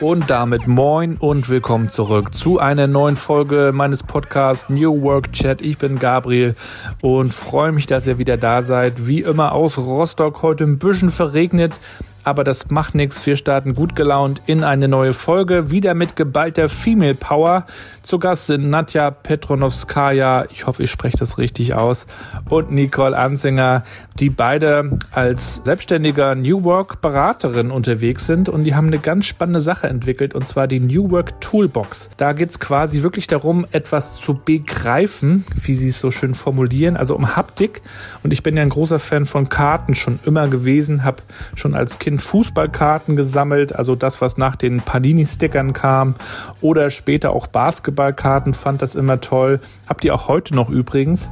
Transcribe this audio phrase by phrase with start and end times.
[0.00, 5.60] Und damit moin und willkommen zurück zu einer neuen Folge meines Podcasts New Work Chat.
[5.60, 6.54] Ich bin Gabriel
[7.02, 9.06] und freue mich, dass ihr wieder da seid.
[9.06, 11.78] Wie immer aus Rostock, heute ein bisschen verregnet,
[12.24, 13.24] aber das macht nichts.
[13.26, 17.66] Wir starten gut gelaunt in eine neue Folge, wieder mit geballter Female Power.
[18.02, 22.06] Zu Gast sind Nadja Petronowskaja, ich hoffe, ich spreche das richtig aus,
[22.48, 23.84] und Nicole Ansinger,
[24.18, 29.60] die beide als selbstständiger New Work Beraterin unterwegs sind und die haben eine ganz spannende
[29.60, 32.10] Sache entwickelt und zwar die New Work Toolbox.
[32.16, 36.96] Da geht es quasi wirklich darum, etwas zu begreifen, wie sie es so schön formulieren,
[36.96, 37.82] also um Haptik.
[38.22, 41.22] Und ich bin ja ein großer Fan von Karten schon immer gewesen, habe
[41.54, 46.16] schon als Kind Kind Fußballkarten gesammelt, also das, was nach den Panini-Stickern kam.
[46.60, 49.60] Oder später auch Basketballkarten, fand das immer toll.
[49.86, 51.30] Habt ihr auch heute noch übrigens.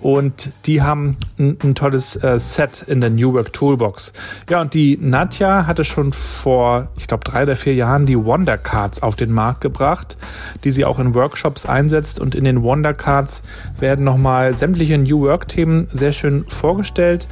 [0.00, 4.12] Und die haben ein, ein tolles äh, Set in der New Work Toolbox.
[4.48, 8.56] Ja, und die Nadja hatte schon vor, ich glaube, drei oder vier Jahren die Wonder
[8.56, 10.16] Cards auf den Markt gebracht,
[10.62, 12.20] die sie auch in Workshops einsetzt.
[12.20, 13.42] Und in den Wonder Cards
[13.80, 17.26] werden nochmal sämtliche New Work Themen sehr schön vorgestellt.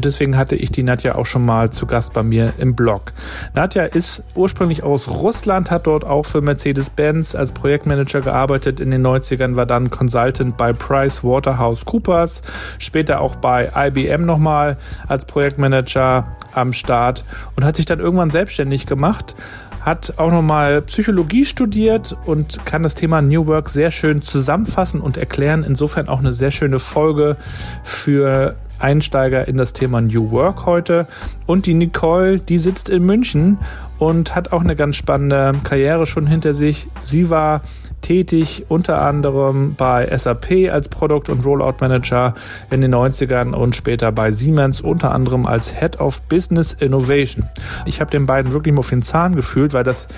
[0.00, 3.12] Und deswegen hatte ich die Nadja auch schon mal zu Gast bei mir im Blog.
[3.52, 8.80] Nadja ist ursprünglich aus Russland, hat dort auch für Mercedes-Benz als Projektmanager gearbeitet.
[8.80, 12.40] In den 90ern war dann Consultant bei Price Waterhouse Coopers,
[12.78, 17.22] später auch bei IBM nochmal als Projektmanager am Start
[17.56, 19.34] und hat sich dann irgendwann selbstständig gemacht
[19.80, 25.16] hat auch nochmal Psychologie studiert und kann das Thema New Work sehr schön zusammenfassen und
[25.16, 25.64] erklären.
[25.64, 27.36] Insofern auch eine sehr schöne Folge
[27.82, 31.06] für Einsteiger in das Thema New Work heute.
[31.46, 33.58] Und die Nicole, die sitzt in München
[33.98, 36.88] und hat auch eine ganz spannende Karriere schon hinter sich.
[37.04, 37.62] Sie war
[38.00, 42.34] tätig unter anderem bei SAP als Product- und Rollout Manager
[42.70, 47.48] in den 90ern und später bei Siemens unter anderem als Head of Business Innovation.
[47.86, 50.08] Ich habe den beiden wirklich mal auf den Zahn gefühlt, weil das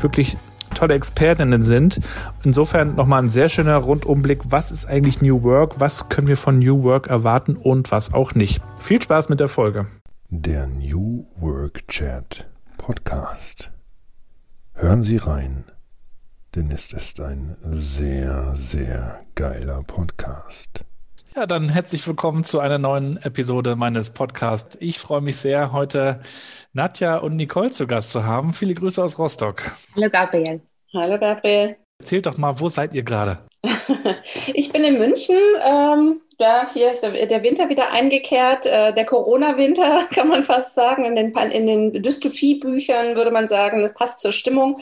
[0.00, 0.36] wirklich
[0.78, 2.00] tolle Expertinnen sind.
[2.44, 4.40] Insofern nochmal ein sehr schöner Rundumblick.
[4.44, 5.80] Was ist eigentlich New Work?
[5.80, 8.62] Was können wir von New Work erwarten und was auch nicht?
[8.78, 9.86] Viel Spaß mit der Folge.
[10.30, 13.70] Der New Work Chat Podcast.
[14.74, 15.64] Hören Sie rein,
[16.54, 20.84] denn es ist ein sehr, sehr geiler Podcast.
[21.38, 24.76] Ja, dann herzlich willkommen zu einer neuen Episode meines Podcasts.
[24.80, 26.18] Ich freue mich sehr, heute
[26.72, 28.52] Nadja und Nicole zu Gast zu haben.
[28.52, 29.62] Viele Grüße aus Rostock.
[29.94, 30.60] Hallo Gabriel.
[30.92, 31.76] Hallo Gabriel.
[32.00, 33.38] Erzählt doch mal, wo seid ihr gerade?
[34.52, 35.38] ich bin in München.
[35.64, 38.66] Ähm, ja, hier ist der, Winter wieder eingekehrt.
[38.66, 41.04] Äh, der Corona-Winter, kann man fast sagen.
[41.04, 44.80] In den, in den Dystopie-Büchern würde man sagen, das passt zur Stimmung.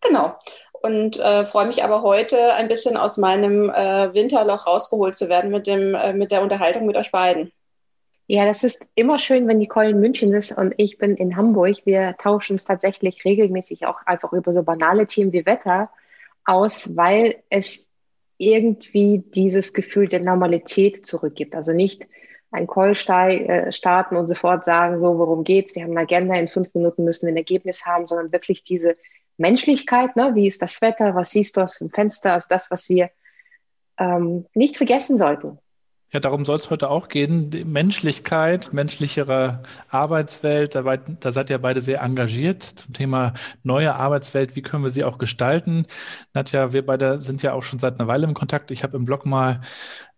[0.00, 0.38] Genau.
[0.82, 5.52] Und äh, freue mich aber heute ein bisschen aus meinem äh, Winterloch rausgeholt zu werden
[5.52, 7.52] mit, dem, äh, mit der Unterhaltung mit euch beiden.
[8.26, 11.76] Ja, das ist immer schön, wenn Nicole in München ist und ich bin in Hamburg.
[11.84, 15.90] Wir tauschen uns tatsächlich regelmäßig auch einfach über so banale Themen wie Wetter
[16.44, 17.88] aus, weil es
[18.38, 21.54] irgendwie dieses Gefühl der Normalität zurückgibt.
[21.54, 22.08] Also nicht
[22.50, 25.76] ein Call äh, starten und sofort sagen, so, worum geht's?
[25.76, 28.94] Wir haben eine Agenda, in fünf Minuten müssen wir ein Ergebnis haben, sondern wirklich diese
[29.42, 30.34] Menschlichkeit, ne?
[30.34, 33.10] wie ist das Wetter, was siehst du aus dem Fenster, also das, was wir
[33.98, 35.58] ähm, nicht vergessen sollten.
[36.12, 37.48] Ja, darum soll es heute auch gehen.
[37.48, 40.74] Die Menschlichkeit, menschlichere Arbeitswelt.
[40.74, 43.32] Da, da seid ihr beide sehr engagiert zum Thema
[43.62, 44.54] neue Arbeitswelt.
[44.54, 45.86] Wie können wir sie auch gestalten?
[46.34, 48.70] Nadja, wir beide sind ja auch schon seit einer Weile im Kontakt.
[48.70, 49.62] Ich habe im Blog mal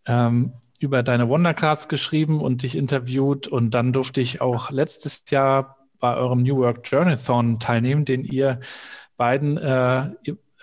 [0.07, 3.47] ähm, über deine Wondercards geschrieben und dich interviewt.
[3.47, 8.59] Und dann durfte ich auch letztes Jahr bei eurem New Work Journathon teilnehmen, den ihr
[9.17, 10.11] beiden äh,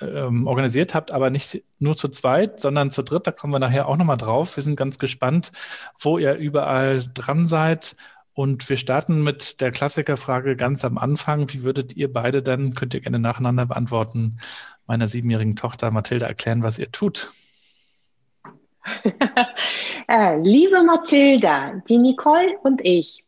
[0.01, 3.27] ähm, organisiert habt, aber nicht nur zu zweit, sondern zu dritt.
[3.27, 4.55] Da kommen wir nachher auch nochmal drauf.
[4.55, 5.51] Wir sind ganz gespannt,
[5.99, 7.95] wo ihr überall dran seid.
[8.33, 11.51] Und wir starten mit der Klassikerfrage ganz am Anfang.
[11.53, 14.37] Wie würdet ihr beide dann, könnt ihr gerne nacheinander beantworten,
[14.87, 17.31] meiner siebenjährigen Tochter Mathilde erklären, was ihr tut?
[20.07, 23.25] äh, liebe Mathilda, die Nicole und ich,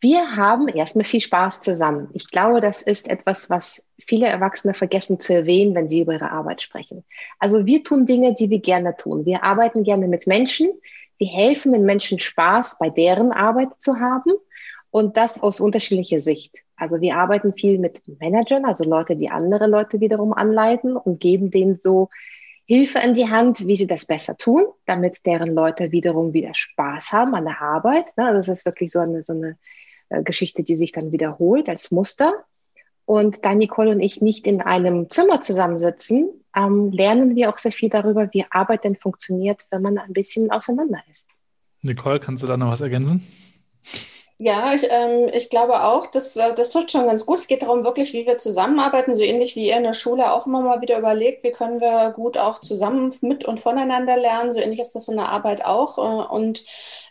[0.00, 2.08] wir haben erstmal viel Spaß zusammen.
[2.12, 6.30] Ich glaube, das ist etwas, was viele Erwachsene vergessen zu erwähnen, wenn sie über ihre
[6.30, 7.04] Arbeit sprechen.
[7.38, 9.26] Also wir tun Dinge, die wir gerne tun.
[9.26, 10.70] Wir arbeiten gerne mit Menschen.
[11.18, 14.32] Wir helfen den Menschen Spaß bei deren Arbeit zu haben
[14.90, 16.62] und das aus unterschiedlicher Sicht.
[16.76, 21.50] Also wir arbeiten viel mit Managern, also Leute, die andere Leute wiederum anleiten und geben
[21.50, 22.08] denen so
[22.66, 27.12] Hilfe in die Hand, wie sie das besser tun, damit deren Leute wiederum wieder Spaß
[27.12, 28.06] haben an der Arbeit.
[28.16, 29.56] Das ist wirklich so eine, so eine
[30.08, 32.44] äh, Geschichte, die sich dann wiederholt als Muster.
[33.06, 37.72] Und da Nicole und ich nicht in einem Zimmer zusammensitzen, ähm, lernen wir auch sehr
[37.72, 41.28] viel darüber, wie Arbeit denn funktioniert, wenn man ein bisschen auseinander ist.
[41.82, 43.24] Nicole, kannst du da noch was ergänzen?
[44.38, 47.38] Ja, ich, ähm, ich glaube auch, das, äh, das tut schon ganz gut.
[47.38, 50.46] Es geht darum, wirklich, wie wir zusammenarbeiten, so ähnlich wie ihr in der Schule auch
[50.46, 54.52] immer mal wieder überlegt, wie können wir gut auch zusammen mit und voneinander lernen.
[54.52, 55.96] So ähnlich ist das in der Arbeit auch.
[55.96, 56.64] Äh, und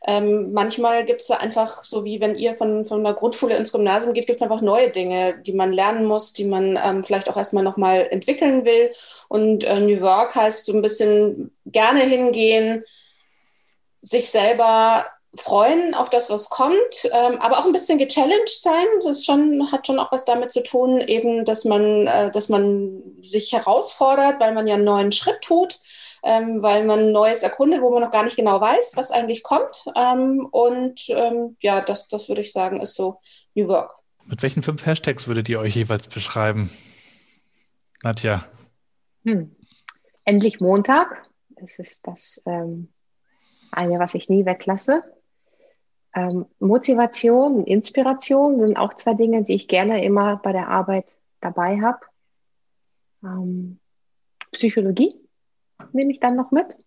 [0.06, 4.14] ähm, manchmal gibt es einfach, so wie wenn ihr von, von der Grundschule ins Gymnasium
[4.14, 7.38] geht, gibt es einfach neue Dinge, die man lernen muss, die man ähm, vielleicht auch
[7.38, 8.92] erstmal nochmal entwickeln will.
[9.30, 12.84] Und äh, New Work heißt so ein bisschen gerne hingehen,
[14.04, 15.06] sich selber
[15.38, 18.86] freuen auf das, was kommt, ähm, aber auch ein bisschen gechallenged sein.
[19.04, 23.02] Das schon, hat schon auch was damit zu tun, eben, dass man, äh, dass man
[23.20, 25.80] sich herausfordert, weil man ja einen neuen Schritt tut,
[26.24, 29.86] ähm, weil man Neues erkundet, wo man noch gar nicht genau weiß, was eigentlich kommt.
[29.96, 33.20] Ähm, und ähm, ja, das, das würde ich sagen, ist so
[33.54, 33.96] New Work.
[34.26, 36.72] Mit welchen fünf Hashtags würdet ihr euch jeweils beschreiben?
[38.04, 38.44] Nadja.
[39.24, 39.56] Hm.
[40.24, 41.30] Endlich Montag.
[41.50, 42.90] Das ist das ähm,
[43.72, 45.04] eine, was ich nie weglasse.
[46.16, 51.06] Ähm, Motivation und Inspiration sind auch zwei Dinge, die ich gerne immer bei der Arbeit
[51.42, 52.00] dabei habe.
[53.22, 53.80] Ähm,
[54.52, 55.14] Psychologie
[55.92, 56.78] nehme ich dann noch mit.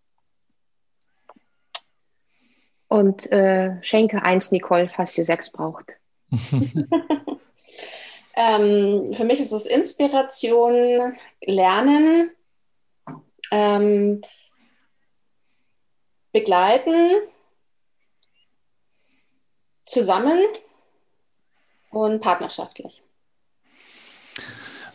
[2.89, 5.93] Und äh, schenke eins Nicole, falls sie sechs braucht.
[8.35, 12.31] ähm, für mich ist es Inspiration, Lernen,
[13.51, 14.23] ähm,
[16.33, 17.19] Begleiten,
[19.89, 20.39] zusammen
[21.91, 23.03] und partnerschaftlich.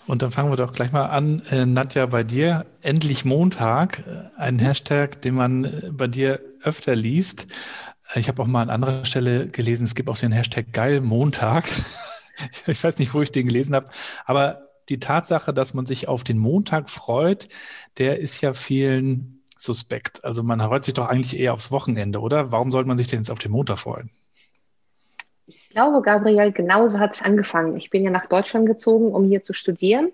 [0.05, 2.65] Und dann fangen wir doch gleich mal an, äh, Nadja, bei dir.
[2.81, 7.47] Endlich Montag, äh, ein Hashtag, den man äh, bei dir öfter liest.
[8.15, 11.65] Ich habe auch mal an anderer Stelle gelesen, es gibt auch den Hashtag Geil Montag.
[12.67, 13.87] ich weiß nicht, wo ich den gelesen habe,
[14.25, 17.47] aber die Tatsache, dass man sich auf den Montag freut,
[17.97, 20.25] der ist ja vielen suspekt.
[20.25, 22.51] Also man freut sich doch eigentlich eher aufs Wochenende, oder?
[22.51, 24.09] Warum sollte man sich denn jetzt auf den Montag freuen?
[25.45, 27.75] Ich glaube, Gabriel, genauso hat es angefangen.
[27.77, 30.11] Ich bin ja nach Deutschland gezogen, um hier zu studieren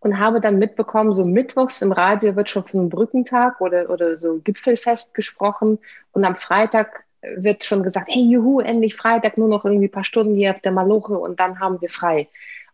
[0.00, 4.40] und habe dann mitbekommen, so mittwochs im Radio wird schon vom Brückentag oder, oder so
[4.42, 5.78] Gipfelfest gesprochen
[6.12, 7.04] und am Freitag
[7.36, 10.60] wird schon gesagt, hey, juhu, endlich Freitag, nur noch irgendwie ein paar Stunden hier auf
[10.62, 12.28] der Maloche und dann haben wir frei.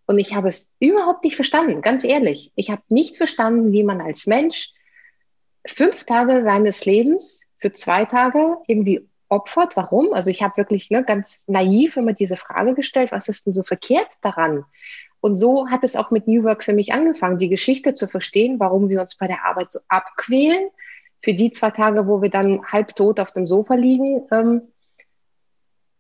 [0.07, 2.53] Und ich habe es überhaupt nicht verstanden, ganz ehrlich.
[2.55, 4.71] Ich habe nicht verstanden, wie man als Mensch
[5.67, 9.77] fünf Tage seines Lebens für zwei Tage irgendwie opfert.
[9.77, 10.13] Warum?
[10.13, 13.63] Also ich habe wirklich ne, ganz naiv immer diese Frage gestellt, was ist denn so
[13.63, 14.65] verkehrt daran?
[15.21, 18.61] Und so hat es auch mit New Work für mich angefangen, die Geschichte zu verstehen,
[18.61, 20.69] warum wir uns bei der Arbeit so abquälen.
[21.23, 24.63] Für die zwei Tage, wo wir dann halbtot auf dem Sofa liegen ähm,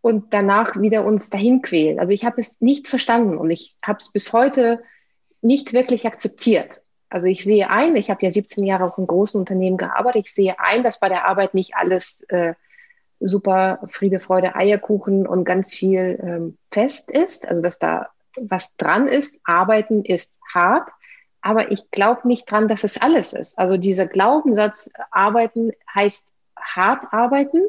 [0.00, 1.98] und danach wieder uns dahin quälen.
[1.98, 4.82] Also ich habe es nicht verstanden und ich habe es bis heute
[5.40, 6.80] nicht wirklich akzeptiert.
[7.08, 10.34] Also ich sehe ein, ich habe ja 17 Jahre auch in großen Unternehmen gearbeitet, ich
[10.34, 12.54] sehe ein, dass bei der Arbeit nicht alles äh,
[13.20, 19.06] super Friede, Freude, Eierkuchen und ganz viel ähm, fest ist, also dass da was dran
[19.08, 19.40] ist.
[19.44, 20.88] Arbeiten ist hart,
[21.40, 23.58] aber ich glaube nicht dran, dass es alles ist.
[23.58, 27.62] Also dieser Glaubenssatz, arbeiten heißt hart arbeiten.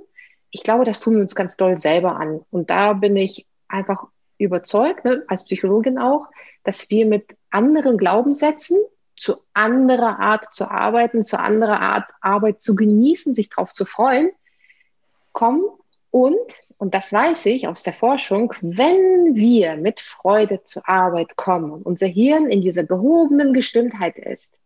[0.51, 2.41] Ich glaube, das tun wir uns ganz doll selber an.
[2.51, 4.07] Und da bin ich einfach
[4.37, 6.27] überzeugt, ne, als Psychologin auch,
[6.63, 8.77] dass wir mit anderen Glaubenssätzen
[9.15, 14.31] zu anderer Art zu arbeiten, zu anderer Art Arbeit zu genießen, sich darauf zu freuen,
[15.37, 15.63] kommen
[16.09, 16.35] und,
[16.79, 21.85] und das weiß ich aus der Forschung, wenn wir mit Freude zur Arbeit kommen und
[21.85, 24.57] unser Hirn in dieser gehobenen Gestimmtheit ist,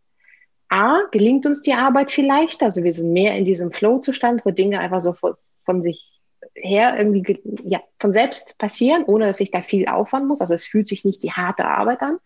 [0.70, 4.50] A, gelingt uns die Arbeit viel leichter, also wir sind mehr in diesem Flow-Zustand, wo
[4.50, 5.34] Dinge einfach so von,
[5.66, 6.22] von sich
[6.54, 10.40] her irgendwie ja, von selbst passieren, ohne dass ich da viel aufwand muss.
[10.40, 12.18] Also es fühlt sich nicht die harte Arbeit an.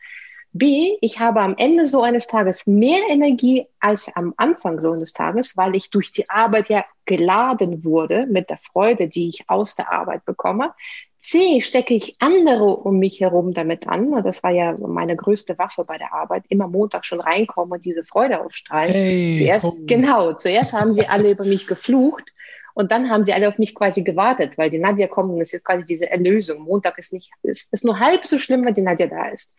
[0.58, 5.12] B, ich habe am Ende so eines Tages mehr Energie als am Anfang so eines
[5.12, 9.76] Tages, weil ich durch die Arbeit ja geladen wurde mit der Freude, die ich aus
[9.76, 10.72] der Arbeit bekomme.
[11.18, 14.22] C, stecke ich andere um mich herum damit an.
[14.22, 16.44] Das war ja meine größte Waffe bei der Arbeit.
[16.48, 18.92] Immer Montag schon reinkommen und diese Freude ausstrahlen.
[18.92, 19.76] Hey, zuerst, oh.
[19.86, 22.30] genau, zuerst haben sie alle über mich geflucht.
[22.74, 25.52] Und dann haben sie alle auf mich quasi gewartet, weil die Nadja kommt und es
[25.52, 26.60] ist quasi diese Erlösung.
[26.60, 29.54] Montag ist nicht, ist, ist nur halb so schlimm, wenn die Nadja da ist.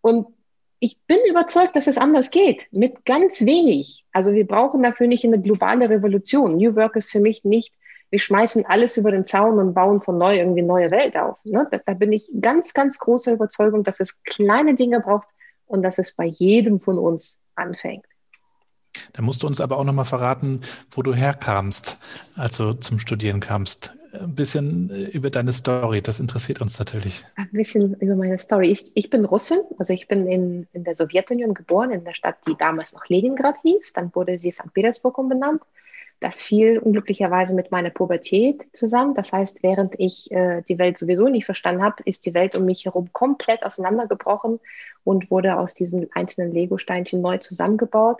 [0.00, 0.26] Und
[0.78, 4.04] ich bin überzeugt, dass es anders geht, mit ganz wenig.
[4.12, 6.56] Also wir brauchen dafür nicht eine globale Revolution.
[6.56, 7.74] New Work ist für mich nicht,
[8.10, 11.38] wir schmeißen alles über den Zaun und bauen von neu irgendwie neue Welt auf.
[11.44, 11.68] Ne?
[11.70, 15.28] Da, da bin ich ganz, ganz großer Überzeugung, dass es kleine Dinge braucht
[15.66, 18.04] und dass es bei jedem von uns anfängt.
[19.12, 22.00] Da musst du uns aber auch nochmal verraten, wo du herkamst,
[22.34, 23.94] als du zum Studieren kamst.
[24.12, 26.02] Ein bisschen äh, über deine Story.
[26.02, 27.24] Das interessiert uns natürlich.
[27.36, 28.68] Ein bisschen über meine Story.
[28.68, 32.36] Ich, ich bin Russin, also ich bin in, in der Sowjetunion geboren, in der Stadt,
[32.46, 33.92] die damals noch Leningrad hieß.
[33.92, 34.72] Dann wurde sie St.
[34.72, 35.62] Petersburg umbenannt.
[36.20, 39.14] Das fiel unglücklicherweise mit meiner Pubertät zusammen.
[39.14, 42.66] Das heißt, während ich äh, die Welt sowieso nicht verstanden habe, ist die Welt um
[42.66, 44.60] mich herum komplett auseinandergebrochen
[45.02, 48.18] und wurde aus diesen einzelnen Lego-Steinchen neu zusammengebaut.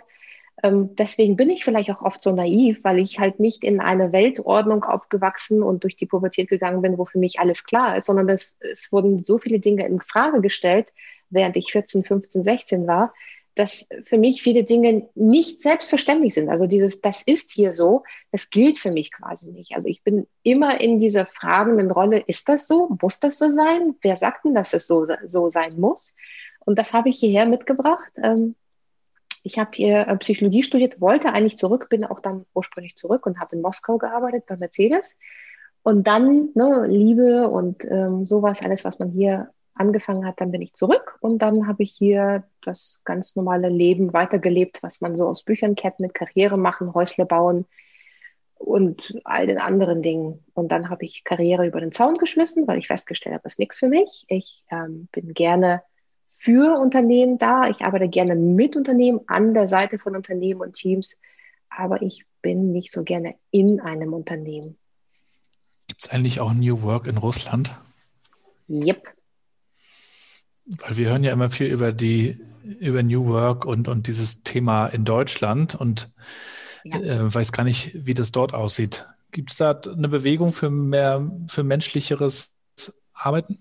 [0.63, 4.11] Ähm, deswegen bin ich vielleicht auch oft so naiv, weil ich halt nicht in eine
[4.11, 8.29] Weltordnung aufgewachsen und durch die Pubertät gegangen bin, wo für mich alles klar ist, sondern
[8.29, 10.93] es, es wurden so viele Dinge in Frage gestellt,
[11.29, 13.13] während ich 14, 15, 16 war,
[13.55, 16.49] dass für mich viele Dinge nicht selbstverständlich sind.
[16.49, 19.75] Also dieses, das ist hier so, das gilt für mich quasi nicht.
[19.75, 22.95] Also ich bin immer in dieser fragenden Rolle, ist das so?
[23.01, 23.95] Muss das so sein?
[24.01, 26.15] Wer sagt denn, dass es so, so sein muss?
[26.63, 28.11] Und das habe ich hierher mitgebracht.
[28.23, 28.55] Ähm,
[29.43, 33.39] ich habe hier äh, Psychologie studiert, wollte eigentlich zurück, bin auch dann ursprünglich zurück und
[33.39, 35.15] habe in Moskau gearbeitet bei Mercedes.
[35.83, 40.61] Und dann ne, Liebe und ähm, sowas, alles, was man hier angefangen hat, dann bin
[40.61, 45.27] ich zurück und dann habe ich hier das ganz normale Leben weitergelebt, was man so
[45.27, 47.65] aus Büchern kennt, mit Karriere machen, Häusle bauen
[48.55, 50.43] und all den anderen Dingen.
[50.53, 53.59] Und dann habe ich Karriere über den Zaun geschmissen, weil ich festgestellt habe, das ist
[53.59, 54.25] nichts für mich.
[54.27, 55.81] Ich ähm, bin gerne
[56.31, 57.67] für Unternehmen da.
[57.67, 61.17] Ich arbeite gerne mit Unternehmen, an der Seite von Unternehmen und Teams,
[61.69, 64.77] aber ich bin nicht so gerne in einem Unternehmen.
[65.87, 67.75] Gibt es eigentlich auch New Work in Russland?
[68.69, 69.03] Yep.
[70.65, 72.39] Weil wir hören ja immer viel über die,
[72.79, 76.11] über New Work und, und dieses Thema in Deutschland und
[76.85, 76.97] ja.
[76.97, 79.05] äh, weiß gar nicht, wie das dort aussieht.
[79.31, 82.53] Gibt es da eine Bewegung für mehr, für menschlicheres
[83.13, 83.57] Arbeiten?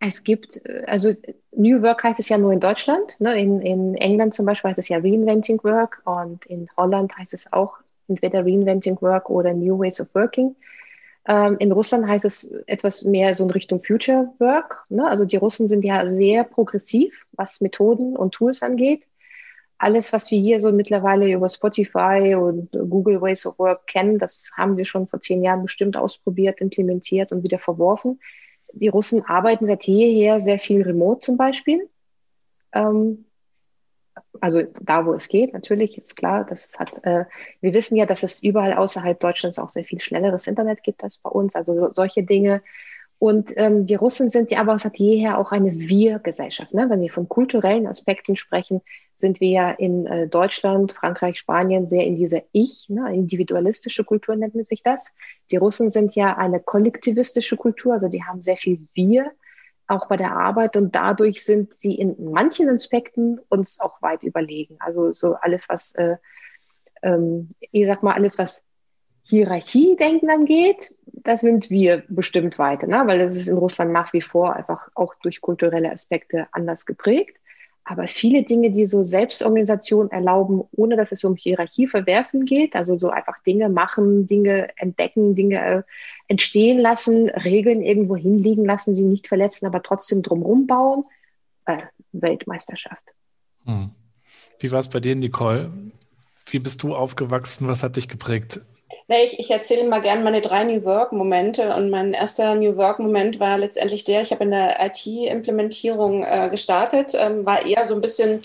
[0.00, 1.12] Es gibt, also
[1.52, 3.16] New Work heißt es ja nur in Deutschland.
[3.18, 3.38] Ne?
[3.40, 7.52] In, in England zum Beispiel heißt es ja Reinventing Work und in Holland heißt es
[7.52, 10.54] auch entweder Reinventing Work oder New Ways of Working.
[11.26, 14.84] Ähm, in Russland heißt es etwas mehr so in Richtung Future Work.
[14.88, 15.06] Ne?
[15.08, 19.02] Also die Russen sind ja sehr progressiv, was Methoden und Tools angeht.
[19.78, 24.50] Alles, was wir hier so mittlerweile über Spotify und Google Ways of Work kennen, das
[24.56, 28.18] haben sie schon vor zehn Jahren bestimmt ausprobiert, implementiert und wieder verworfen
[28.72, 31.88] die Russen arbeiten seit jeher sehr viel remote zum Beispiel.
[32.72, 33.24] Ähm,
[34.40, 37.24] also da, wo es geht, natürlich ist klar, dass es hat, äh,
[37.60, 41.18] wir wissen ja, dass es überall außerhalb Deutschlands auch sehr viel schnelleres Internet gibt als
[41.18, 41.56] bei uns.
[41.56, 42.62] Also so, solche Dinge
[43.18, 46.72] und ähm, die Russen sind ja aber seit jeher auch eine Wir-Gesellschaft.
[46.72, 46.86] Ne?
[46.88, 48.80] Wenn wir von kulturellen Aspekten sprechen,
[49.18, 53.12] sind wir ja in äh, Deutschland, Frankreich, Spanien sehr in dieser Ich, ne?
[53.12, 55.12] individualistische Kultur nennt man sich das.
[55.50, 59.32] Die Russen sind ja eine kollektivistische Kultur, also die haben sehr viel Wir,
[59.88, 64.76] auch bei der Arbeit und dadurch sind sie in manchen Aspekten uns auch weit überlegen.
[64.78, 66.16] Also so alles, was, äh,
[67.02, 68.62] ähm, ich sag mal, alles, was
[69.24, 73.02] Hierarchie-Denken angeht, da sind wir bestimmt weiter, ne?
[73.06, 77.36] weil das ist in Russland nach wie vor einfach auch durch kulturelle Aspekte anders geprägt.
[77.90, 82.96] Aber viele Dinge, die so Selbstorganisation erlauben, ohne dass es um Hierarchie verwerfen geht, also
[82.96, 85.82] so einfach Dinge machen, Dinge entdecken, Dinge äh,
[86.26, 91.04] entstehen lassen, Regeln irgendwo hinliegen lassen, sie nicht verletzen, aber trotzdem drumherum bauen,
[91.64, 91.78] äh,
[92.12, 93.14] Weltmeisterschaft.
[93.64, 93.92] Hm.
[94.60, 95.72] Wie war es bei dir, Nicole?
[96.44, 97.68] Wie bist du aufgewachsen?
[97.68, 98.60] Was hat dich geprägt?
[99.08, 101.74] Nee, ich, ich erzähle mal gerne meine drei New Work-Momente.
[101.74, 107.12] Und mein erster New Work-Moment war letztendlich der, ich habe in der IT-Implementierung äh, gestartet,
[107.14, 108.42] ähm, war eher so ein bisschen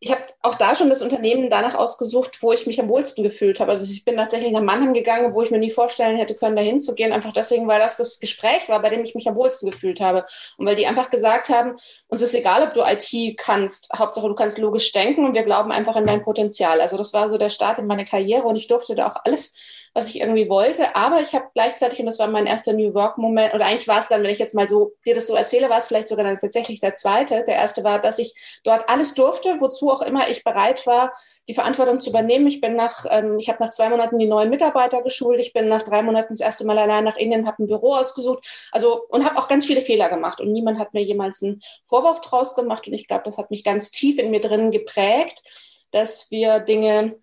[0.00, 3.60] ich habe auch da schon das Unternehmen danach ausgesucht, wo ich mich am wohlsten gefühlt
[3.60, 3.72] habe.
[3.72, 6.62] Also ich bin tatsächlich nach Mannheim gegangen, wo ich mir nie vorstellen hätte können, da
[6.62, 10.00] hinzugehen, einfach deswegen, weil das das Gespräch war, bei dem ich mich am wohlsten gefühlt
[10.00, 10.24] habe.
[10.56, 11.76] Und weil die einfach gesagt haben,
[12.08, 15.72] uns ist egal, ob du IT kannst, Hauptsache du kannst logisch denken und wir glauben
[15.72, 16.80] einfach in dein Potenzial.
[16.80, 19.54] Also das war so der Start in meiner Karriere und ich durfte da auch alles
[19.96, 20.94] was ich irgendwie wollte.
[20.94, 24.08] Aber ich habe gleichzeitig, und das war mein erster New Work-Moment, oder eigentlich war es
[24.08, 26.36] dann, wenn ich jetzt mal so dir das so erzähle, war es vielleicht sogar dann
[26.36, 27.44] tatsächlich der zweite.
[27.44, 31.14] Der erste war, dass ich dort alles durfte, wozu auch immer ich bereit war,
[31.48, 32.46] die Verantwortung zu übernehmen.
[32.46, 35.40] Ich bin nach, ähm, ich habe nach zwei Monaten die neuen Mitarbeiter geschult.
[35.40, 38.68] Ich bin nach drei Monaten das erste Mal allein nach Indien, habe ein Büro ausgesucht.
[38.72, 40.42] Also und habe auch ganz viele Fehler gemacht.
[40.42, 42.86] Und niemand hat mir jemals einen Vorwurf draus gemacht.
[42.86, 45.42] Und ich glaube, das hat mich ganz tief in mir drin geprägt,
[45.90, 47.16] dass wir Dinge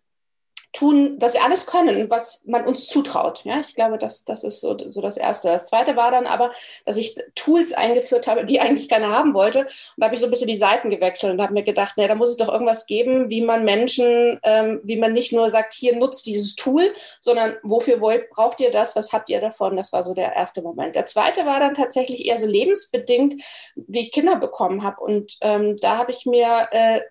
[0.73, 3.43] tun, dass wir alles können, was man uns zutraut.
[3.45, 5.49] Ja, ich glaube, das, das ist so, so das Erste.
[5.49, 6.51] Das Zweite war dann aber,
[6.85, 9.61] dass ich Tools eingeführt habe, die eigentlich keiner haben wollte.
[9.61, 12.07] Und da habe ich so ein bisschen die Seiten gewechselt und habe mir gedacht, nee,
[12.07, 15.73] da muss es doch irgendwas geben, wie man Menschen, ähm, wie man nicht nur sagt,
[15.73, 19.77] hier nutzt dieses Tool, sondern wofür wollt, braucht ihr das, was habt ihr davon?
[19.77, 20.95] Das war so der erste Moment.
[20.95, 23.43] Der zweite war dann tatsächlich eher so lebensbedingt,
[23.75, 25.01] wie ich Kinder bekommen habe.
[25.01, 27.01] Und ähm, da habe ich mir äh,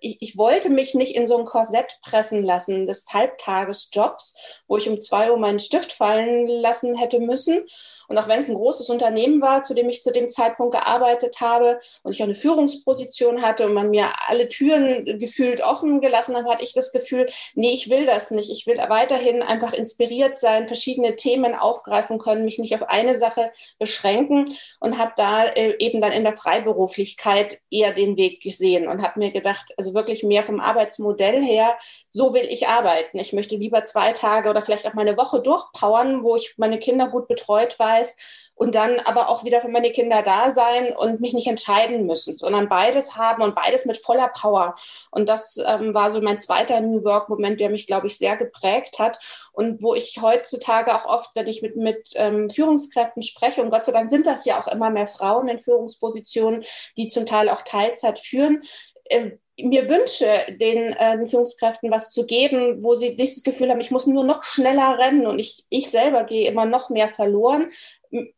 [0.00, 4.88] ich, ich wollte mich nicht in so ein Korsett pressen lassen des Halbtagesjobs, wo ich
[4.88, 7.64] um zwei Uhr meinen Stift fallen lassen hätte müssen
[8.10, 11.40] und auch wenn es ein großes Unternehmen war, zu dem ich zu dem Zeitpunkt gearbeitet
[11.40, 16.36] habe und ich auch eine Führungsposition hatte und man mir alle Türen gefühlt offen gelassen
[16.36, 18.50] hat, hatte ich das Gefühl, nee, ich will das nicht.
[18.50, 23.52] Ich will weiterhin einfach inspiriert sein, verschiedene Themen aufgreifen können, mich nicht auf eine Sache
[23.78, 29.02] beschränken und habe da äh, eben dann in der Freiberuflichkeit eher den Weg gesehen und
[29.02, 31.78] habe mir gedacht, also wirklich mehr vom Arbeitsmodell her,
[32.10, 33.20] so will ich arbeiten.
[33.20, 36.80] Ich möchte lieber zwei Tage oder vielleicht auch mal eine Woche durchpowern, wo ich meine
[36.80, 38.16] Kinder gut betreut war weiß
[38.54, 42.36] und dann aber auch wieder für meine Kinder da sein und mich nicht entscheiden müssen,
[42.36, 44.74] sondern beides haben und beides mit voller Power.
[45.10, 48.98] Und das ähm, war so mein zweiter New Work-Moment, der mich, glaube ich, sehr geprägt
[48.98, 49.18] hat
[49.52, 53.84] und wo ich heutzutage auch oft, wenn ich mit, mit ähm, Führungskräften spreche, und Gott
[53.84, 56.62] sei Dank sind das ja auch immer mehr Frauen in Führungspositionen,
[56.98, 58.62] die zum Teil auch Teilzeit führen,
[59.04, 59.32] äh,
[59.64, 63.90] mir wünsche, den, äh, Führungskräften was zu geben, wo sie nicht das Gefühl haben, ich
[63.90, 67.70] muss nur noch schneller rennen und ich, ich selber gehe immer noch mehr verloren,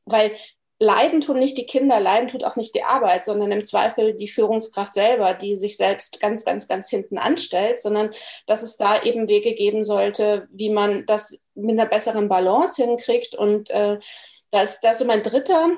[0.05, 0.33] weil
[0.83, 4.26] Leiden tun nicht die Kinder, Leiden tut auch nicht die Arbeit, sondern im Zweifel die
[4.26, 8.11] Führungskraft selber, die sich selbst ganz, ganz, ganz hinten anstellt, sondern
[8.47, 13.37] dass es da eben Wege geben sollte, wie man das mit einer besseren Balance hinkriegt.
[13.37, 14.00] Und äh,
[14.50, 15.71] das, das ist so mein dritter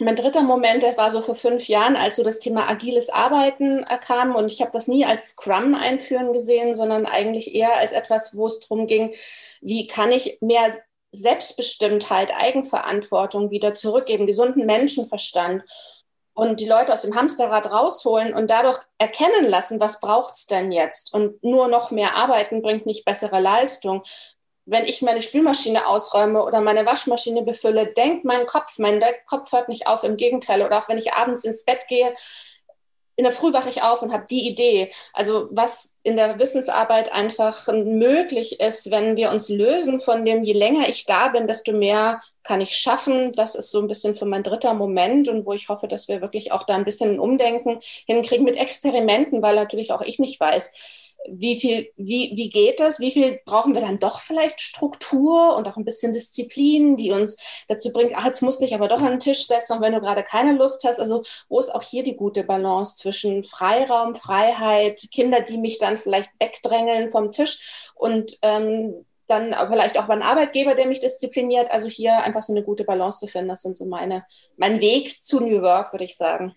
[0.00, 3.84] mein dritter Moment, der war so vor fünf Jahren, als so das Thema agiles Arbeiten
[4.00, 4.34] kam.
[4.34, 8.46] Und ich habe das nie als Scrum einführen gesehen, sondern eigentlich eher als etwas, wo
[8.46, 9.14] es darum ging,
[9.60, 10.72] wie kann ich mehr
[11.12, 15.64] Selbstbestimmtheit, Eigenverantwortung wieder zurückgeben, gesunden Menschenverstand
[16.34, 20.72] und die Leute aus dem Hamsterrad rausholen und dadurch erkennen lassen, was braucht es denn
[20.72, 21.12] jetzt?
[21.12, 24.02] Und nur noch mehr arbeiten bringt nicht bessere Leistung
[24.66, 29.68] wenn ich meine Spülmaschine ausräume oder meine Waschmaschine befülle, denkt mein Kopf, mein Kopf hört
[29.68, 30.62] nicht auf, im Gegenteil.
[30.62, 32.14] Oder auch wenn ich abends ins Bett gehe,
[33.20, 34.90] in der Früh wache ich auf und habe die Idee.
[35.12, 40.54] Also was in der Wissensarbeit einfach möglich ist, wenn wir uns lösen von dem, je
[40.54, 43.32] länger ich da bin, desto mehr kann ich schaffen.
[43.32, 46.22] Das ist so ein bisschen für mein dritter Moment und wo ich hoffe, dass wir
[46.22, 50.72] wirklich auch da ein bisschen Umdenken hinkriegen mit Experimenten, weil natürlich auch ich nicht weiß,
[51.28, 53.00] wie viel, wie, wie geht das?
[53.00, 57.38] Wie viel brauchen wir dann doch vielleicht Struktur und auch ein bisschen Disziplin, die uns
[57.68, 59.92] dazu bringt, ach, jetzt musst du dich aber doch an den Tisch setzen, auch wenn
[59.92, 60.98] du gerade keine Lust hast.
[60.98, 65.98] Also, wo ist auch hier die gute Balance zwischen Freiraum, Freiheit, Kinder, die mich dann
[65.98, 71.70] vielleicht wegdrängeln vom Tisch und ähm, dann vielleicht auch beim Arbeitgeber, der mich diszipliniert.
[71.70, 74.24] Also hier einfach so eine gute Balance zu finden, das sind so meine,
[74.56, 76.54] mein Weg zu New Work, würde ich sagen.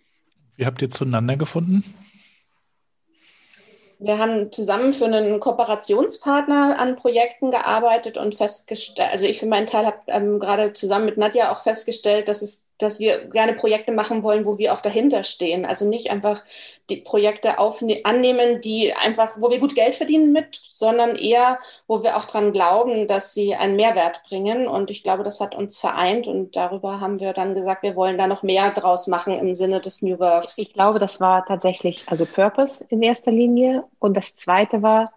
[0.56, 1.84] Wie habt ihr zueinander gefunden?
[3.99, 9.67] Wir haben zusammen für einen Kooperationspartner an Projekten gearbeitet und festgestellt, also ich für meinen
[9.67, 13.91] Teil habe ähm, gerade zusammen mit Nadja auch festgestellt, dass es dass wir gerne Projekte
[13.91, 15.65] machen wollen, wo wir auch dahinter stehen.
[15.65, 16.43] Also nicht einfach
[16.89, 22.17] die Projekte annehmen, die einfach, wo wir gut Geld verdienen mit, sondern eher, wo wir
[22.17, 24.67] auch dran glauben, dass sie einen Mehrwert bringen.
[24.67, 28.17] Und ich glaube, das hat uns vereint und darüber haben wir dann gesagt, wir wollen
[28.17, 30.57] da noch mehr draus machen im Sinne des New Works.
[30.57, 33.86] Ich glaube, das war tatsächlich also Purpose in erster Linie.
[33.99, 35.12] Und das zweite war,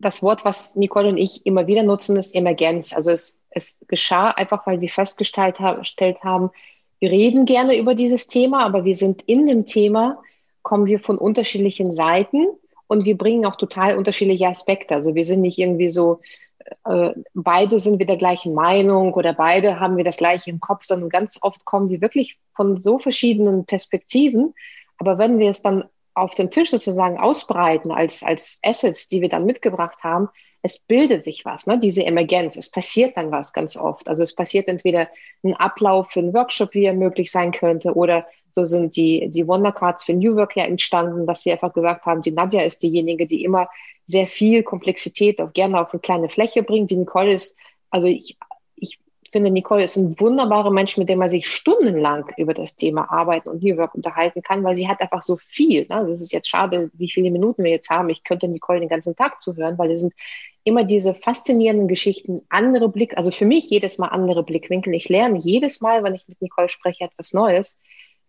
[0.00, 2.94] das Wort, was Nicole und ich immer wieder nutzen, ist Emergenz.
[2.94, 6.50] Also es, es geschah einfach, weil wir festgestellt haben,
[7.00, 10.22] wir reden gerne über dieses Thema, aber wir sind in dem Thema,
[10.62, 12.46] kommen wir von unterschiedlichen Seiten
[12.86, 14.94] und wir bringen auch total unterschiedliche Aspekte.
[14.94, 16.20] Also wir sind nicht irgendwie so,
[16.84, 20.84] äh, beide sind wir der gleichen Meinung oder beide haben wir das gleiche im Kopf,
[20.84, 24.54] sondern ganz oft kommen wir wirklich von so verschiedenen Perspektiven.
[24.98, 25.84] Aber wenn wir es dann
[26.14, 30.28] auf den Tisch sozusagen ausbreiten als, als Assets, die wir dann mitgebracht haben,
[30.62, 31.78] es bildet sich was, ne?
[31.78, 32.56] diese Emergenz.
[32.56, 34.08] Es passiert dann was ganz oft.
[34.08, 35.08] Also es passiert entweder
[35.42, 39.46] ein Ablauf für einen Workshop, wie er möglich sein könnte, oder so sind die, die
[39.46, 43.26] Wondercards für New Work ja entstanden, dass wir einfach gesagt haben, die Nadja ist diejenige,
[43.26, 43.68] die immer
[44.06, 46.90] sehr viel Komplexität auch gerne auf eine kleine Fläche bringt.
[46.90, 47.56] Die Nicole ist,
[47.90, 48.36] also ich
[49.30, 53.48] finde, Nicole ist ein wunderbarer Mensch, mit dem man sich stundenlang über das Thema Arbeiten
[53.48, 55.82] und New Work unterhalten kann, weil sie hat einfach so viel.
[55.82, 56.04] Ne?
[56.08, 58.10] Das ist jetzt schade, wie viele Minuten wir jetzt haben.
[58.10, 60.14] Ich könnte Nicole den ganzen Tag zuhören, weil es sind
[60.64, 64.94] immer diese faszinierenden Geschichten, andere Blick, also für mich jedes Mal andere Blickwinkel.
[64.94, 67.78] Ich lerne jedes Mal, wenn ich mit Nicole spreche, etwas Neues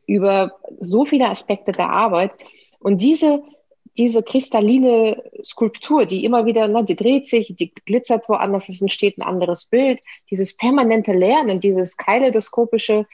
[0.08, 2.32] über so viele Aspekte der Arbeit.
[2.80, 3.44] Und diese
[3.98, 9.18] diese kristalline Skulptur, die immer wieder, ne, die dreht sich, die glitzert woanders, es entsteht
[9.18, 10.00] ein anderes Bild.
[10.30, 13.06] Dieses permanente Lernen, dieses kaleidoskopische,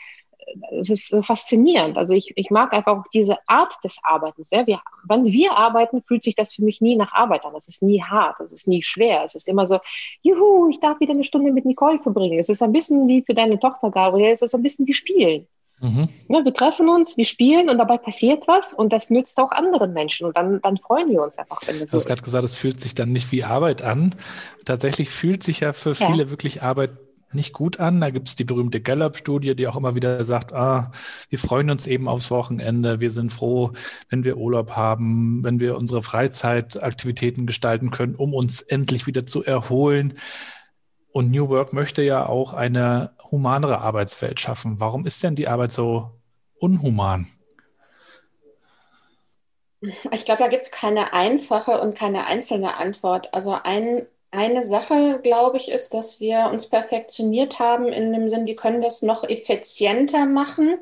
[0.72, 1.98] es ist so faszinierend.
[1.98, 4.50] Also ich, ich mag einfach auch diese Art des Arbeitens.
[4.52, 4.66] Ja.
[4.66, 7.54] Wir, wenn wir arbeiten, fühlt sich das für mich nie nach Arbeit an.
[7.56, 9.24] Es ist nie hart, es ist nie schwer.
[9.24, 9.80] Es ist immer so,
[10.22, 12.40] juhu, ich darf wieder eine Stunde mit Nicole verbringen.
[12.40, 15.48] Es ist ein bisschen wie für deine Tochter, Gabriel, es ist ein bisschen wie Spielen.
[15.80, 16.10] Mhm.
[16.30, 19.94] Ja, wir treffen uns, wir spielen und dabei passiert was und das nützt auch anderen
[19.94, 22.44] Menschen und dann, dann freuen wir uns einfach, wenn das so Du hast gerade gesagt,
[22.46, 24.16] es fühlt sich dann nicht wie Arbeit an.
[24.66, 26.30] Tatsächlich fühlt sich ja für viele ja.
[26.32, 26.92] wirklich Arbeit
[27.32, 28.02] nicht gut an.
[28.02, 30.92] Da gibt es die berühmte Gallup-Studie, die auch immer wieder sagt, ah,
[31.30, 33.74] wir freuen uns eben aufs Wochenende, wir sind froh,
[34.10, 39.44] wenn wir Urlaub haben, wenn wir unsere Freizeitaktivitäten gestalten können, um uns endlich wieder zu
[39.44, 40.14] erholen.
[41.12, 44.80] Und New Work möchte ja auch eine humanere Arbeitswelt schaffen.
[44.80, 46.12] Warum ist denn die Arbeit so
[46.60, 47.28] unhuman?
[50.12, 53.34] Ich glaube, da gibt es keine einfache und keine einzelne Antwort.
[53.34, 58.46] Also ein, eine Sache, glaube ich, ist, dass wir uns perfektioniert haben in dem Sinn,
[58.46, 60.80] wie können wir es noch effizienter machen?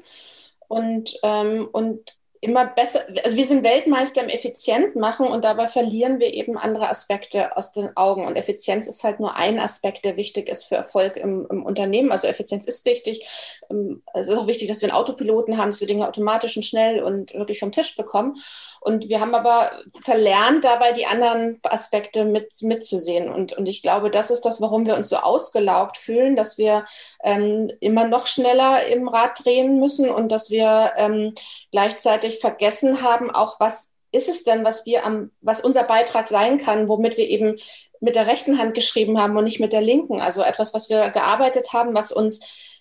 [0.68, 2.15] Und, ähm, und
[2.46, 6.90] immer besser, also wir sind Weltmeister im Effizient machen und dabei verlieren wir eben andere
[6.90, 8.28] Aspekte aus den Augen.
[8.28, 12.12] Und Effizienz ist halt nur ein Aspekt, der wichtig ist für Erfolg im, im Unternehmen.
[12.12, 13.28] Also Effizienz ist wichtig.
[13.72, 16.64] Ähm, es ist auch wichtig, dass wir einen Autopiloten haben, dass wir Dinge automatisch und
[16.64, 18.38] schnell und wirklich vom Tisch bekommen.
[18.80, 23.28] Und wir haben aber verlernt, dabei die anderen Aspekte mit, mitzusehen.
[23.28, 26.86] Und, und ich glaube, das ist das, warum wir uns so ausgelaugt fühlen, dass wir
[27.24, 31.34] ähm, immer noch schneller im Rad drehen müssen und dass wir ähm,
[31.72, 36.58] gleichzeitig vergessen haben, auch was ist es denn, was wir am, was unser Beitrag sein
[36.58, 37.58] kann, womit wir eben
[38.00, 40.22] mit der rechten Hand geschrieben haben und nicht mit der linken.
[40.22, 42.75] Also etwas, was wir gearbeitet haben, was uns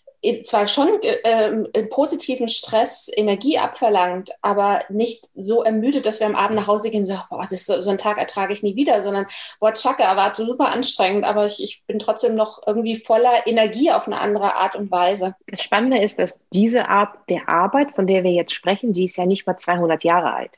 [0.45, 6.57] zwar schon äh, positiven Stress Energie abverlangt, aber nicht so ermüdet, dass wir am Abend
[6.57, 8.77] nach Hause gehen und sagen, boah, das ist so, so einen Tag ertrage ich nie
[8.77, 9.27] wieder, sondern
[9.61, 14.07] boah, Chaka war super anstrengend, aber ich, ich bin trotzdem noch irgendwie voller Energie auf
[14.07, 15.35] eine andere Art und Weise.
[15.47, 19.17] Das Spannende ist, dass diese Art der Arbeit, von der wir jetzt sprechen, die ist
[19.17, 20.51] ja nicht mal 200 Jahre alt.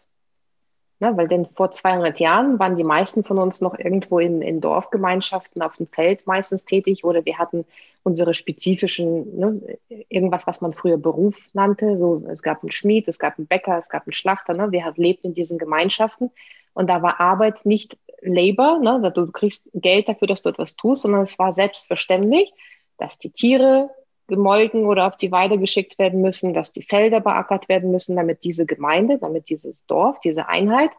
[0.99, 4.63] Ne, weil denn vor 200 Jahren waren die meisten von uns noch irgendwo in, in
[4.63, 7.67] Dorfgemeinschaften auf dem Feld meistens tätig oder wir hatten
[8.03, 9.79] unsere spezifischen, ne,
[10.09, 11.99] irgendwas, was man früher Beruf nannte.
[11.99, 14.55] So, es gab einen Schmied, es gab einen Bäcker, es gab einen Schlachter.
[14.55, 16.31] Ne, wir lebten in diesen Gemeinschaften
[16.73, 21.03] und da war Arbeit nicht Labor, ne, du kriegst Geld dafür, dass du etwas tust,
[21.03, 22.53] sondern es war selbstverständlich,
[22.97, 23.91] dass die Tiere
[24.29, 28.45] gemolken oder auf die Weide geschickt werden müssen, dass die Felder beackert werden müssen, damit
[28.45, 30.91] diese Gemeinde, damit dieses Dorf, diese Einheit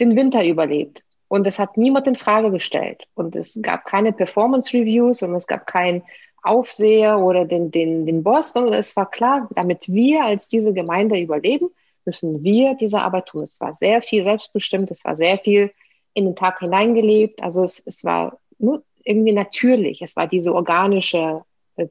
[0.00, 1.04] den Winter überlebt.
[1.28, 3.04] Und es hat niemand in Frage gestellt.
[3.14, 6.02] Und es gab keine Performance Reviews und es gab keinen
[6.42, 11.18] Aufseher oder den, den, den Boss, sondern es war klar, damit wir als diese Gemeinde
[11.18, 11.70] überleben,
[12.04, 13.42] müssen wir diese Arbeit tun.
[13.42, 15.72] Es war sehr viel selbstbestimmt, es war sehr viel
[16.14, 17.42] in den Tag hineingelebt.
[17.42, 20.02] Also es, es war nur irgendwie natürlich.
[20.02, 21.42] Es war diese organische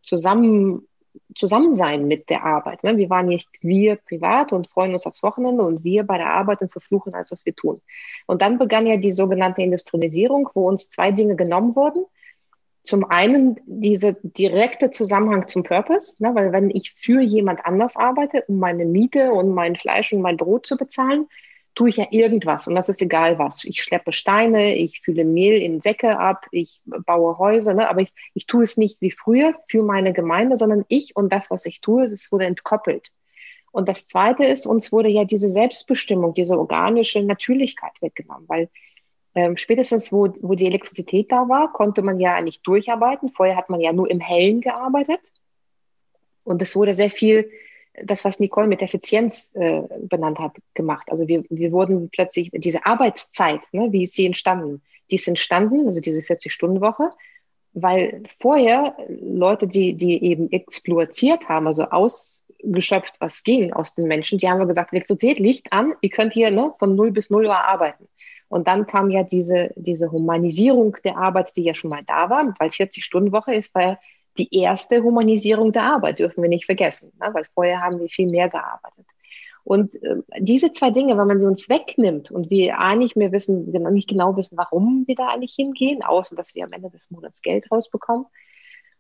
[0.02, 0.88] zusammen,
[1.36, 2.84] Zusammensein mit der Arbeit.
[2.84, 2.98] Ne?
[2.98, 6.62] Wir waren nicht wir privat und freuen uns aufs Wochenende und wir bei der Arbeit
[6.62, 7.80] und verfluchen alles, was wir tun.
[8.26, 12.06] Und dann begann ja die sogenannte Industrialisierung, wo uns zwei Dinge genommen wurden.
[12.84, 16.36] Zum einen dieser direkte Zusammenhang zum Purpose, ne?
[16.36, 20.38] weil wenn ich für jemand anders arbeite, um meine Miete und mein Fleisch und mein
[20.38, 21.28] Brot zu bezahlen,
[21.76, 23.64] tue ich ja irgendwas und das ist egal was.
[23.66, 27.90] Ich schleppe Steine, ich fülle Mehl in Säcke ab, ich baue Häuser, ne?
[27.90, 31.52] aber ich, ich tue es nicht wie früher für meine Gemeinde, sondern ich und das,
[31.52, 33.12] was ich tue, das wurde entkoppelt.
[33.72, 38.70] Und das Zweite ist, uns wurde ja diese Selbstbestimmung, diese organische Natürlichkeit weggenommen, weil
[39.36, 43.32] ähm, spätestens, wo, wo die Elektrizität da war, konnte man ja nicht durcharbeiten.
[43.32, 45.20] Vorher hat man ja nur im Hellen gearbeitet.
[46.46, 47.52] Und es wurde sehr viel
[48.04, 51.08] das, was Nicole mit Effizienz äh, benannt hat, gemacht.
[51.10, 54.82] Also wir, wir wurden plötzlich, diese Arbeitszeit, ne, wie ist sie entstanden?
[55.12, 57.10] Die ist entstanden, also diese 40-Stunden-Woche,
[57.74, 64.40] weil vorher Leute, die, die eben exploitiert haben, also ausgeschöpft, was ging aus den Menschen,
[64.40, 67.58] die haben gesagt, Elektrizität liegt an, ihr könnt hier ne, von 0 bis 0 Uhr
[67.58, 68.08] arbeiten.
[68.48, 72.54] Und dann kam ja diese, diese Humanisierung der Arbeit, die ja schon mal da war,
[72.60, 73.98] weil 40-Stunden-Woche ist, weil
[74.38, 77.30] die erste Humanisierung der Arbeit, dürfen wir nicht vergessen, ne?
[77.34, 79.06] weil vorher haben wir viel mehr gearbeitet.
[79.64, 83.72] Und äh, diese zwei Dinge, wenn man sie uns wegnimmt und wir eigentlich mehr wissen,
[83.72, 87.10] genau, nicht genau wissen, warum wir da eigentlich hingehen, außer dass wir am Ende des
[87.10, 88.28] Monats Geld rausbekommen.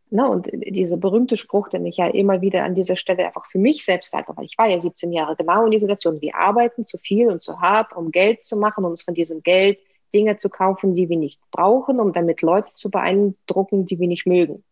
[0.10, 0.28] Ne?
[0.28, 3.86] Und dieser berühmte Spruch, den ich ja immer wieder an dieser Stelle einfach für mich
[3.86, 6.98] selbst sage, weil ich war ja 17 Jahre genau in dieser Situation, wir arbeiten zu
[6.98, 9.78] viel und zu hart, um Geld zu machen und uns von diesem Geld
[10.15, 14.26] Dinge zu kaufen, die wir nicht brauchen, um damit Leute zu beeindrucken, die wir nicht
[14.26, 14.63] mögen.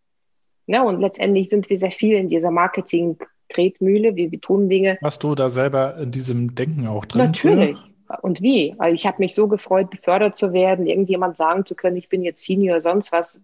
[0.66, 4.16] Ja, und letztendlich sind wir sehr viel in dieser Marketing-Tretmühle.
[4.16, 4.98] Wir, wir tun Dinge.
[5.02, 7.26] Warst du da selber in diesem Denken auch drin?
[7.26, 7.78] Natürlich.
[7.78, 7.94] Früher?
[8.22, 8.76] Und wie?
[8.78, 12.24] Also ich habe mich so gefreut, befördert zu werden, irgendjemand sagen zu können, ich bin
[12.24, 13.42] jetzt Senior, sonst was.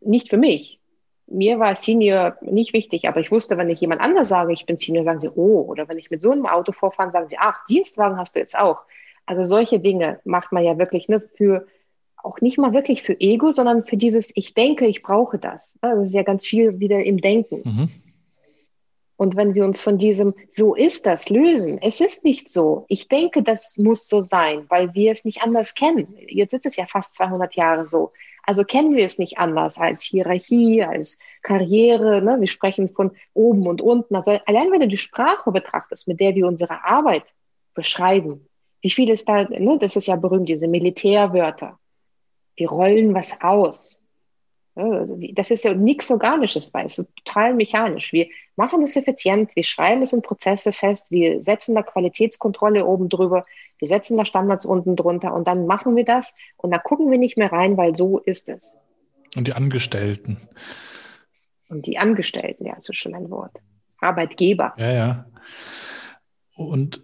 [0.00, 0.80] Nicht für mich.
[1.26, 4.78] Mir war Senior nicht wichtig, aber ich wusste, wenn ich jemand anders sage, ich bin
[4.78, 7.64] Senior, sagen sie, oh, oder wenn ich mit so einem Auto vorfahre, sagen sie, ach,
[7.68, 8.82] Dienstwagen hast du jetzt auch.
[9.26, 11.66] Also solche Dinge macht man ja wirklich ne, für,
[12.26, 15.78] auch nicht mal wirklich für Ego, sondern für dieses, ich denke, ich brauche das.
[15.80, 17.62] Also es ist ja ganz viel wieder im Denken.
[17.64, 17.88] Mhm.
[19.16, 22.84] Und wenn wir uns von diesem so ist das lösen, es ist nicht so.
[22.88, 26.14] Ich denke, das muss so sein, weil wir es nicht anders kennen.
[26.28, 28.10] Jetzt ist es ja fast 200 Jahre so.
[28.42, 32.22] Also kennen wir es nicht anders als Hierarchie, als Karriere.
[32.22, 32.36] Ne?
[32.38, 34.14] Wir sprechen von oben und unten.
[34.14, 37.24] Also allein wenn du die Sprache betrachtest, mit der wir unsere Arbeit
[37.74, 38.46] beschreiben,
[38.82, 39.78] wie viel ist da, ne?
[39.80, 41.78] das ist ja berühmt, diese Militärwörter.
[42.56, 44.00] Wir rollen was aus.
[44.74, 48.12] Also das ist ja nichts Organisches, weil es ist total mechanisch.
[48.12, 53.08] Wir machen es effizient, wir schreiben es in Prozesse fest, wir setzen da Qualitätskontrolle oben
[53.08, 53.44] drüber,
[53.78, 57.18] wir setzen da Standards unten drunter und dann machen wir das und da gucken wir
[57.18, 58.74] nicht mehr rein, weil so ist es.
[59.34, 60.36] Und die Angestellten.
[61.68, 63.52] Und die Angestellten, ja, das ist schon ein Wort.
[64.00, 64.74] Arbeitgeber.
[64.76, 65.26] Ja, ja.
[66.54, 67.02] Und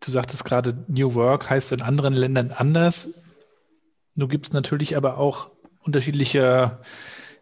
[0.00, 3.14] du sagtest gerade, New Work heißt in anderen Ländern anders.
[4.20, 6.78] Nun gibt es natürlich aber auch unterschiedliche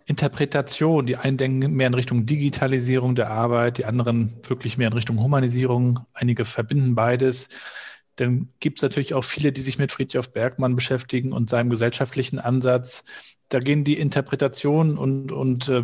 [0.06, 1.06] Interpretationen.
[1.06, 5.18] Die einen denken mehr in Richtung Digitalisierung der Arbeit, die anderen wirklich mehr in Richtung
[5.20, 6.06] Humanisierung.
[6.14, 7.48] Einige verbinden beides.
[8.14, 12.38] Dann gibt es natürlich auch viele, die sich mit Friedhof Bergmann beschäftigen und seinem gesellschaftlichen
[12.38, 13.04] Ansatz.
[13.48, 15.82] Da gehen die Interpretationen und, und äh,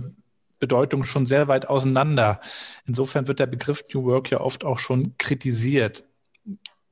[0.60, 2.40] Bedeutung schon sehr weit auseinander.
[2.86, 6.04] Insofern wird der Begriff New Work ja oft auch schon kritisiert.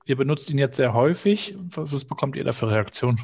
[0.07, 1.57] Ihr benutzt ihn jetzt sehr häufig.
[1.77, 3.21] Was bekommt ihr da für Reaktionen?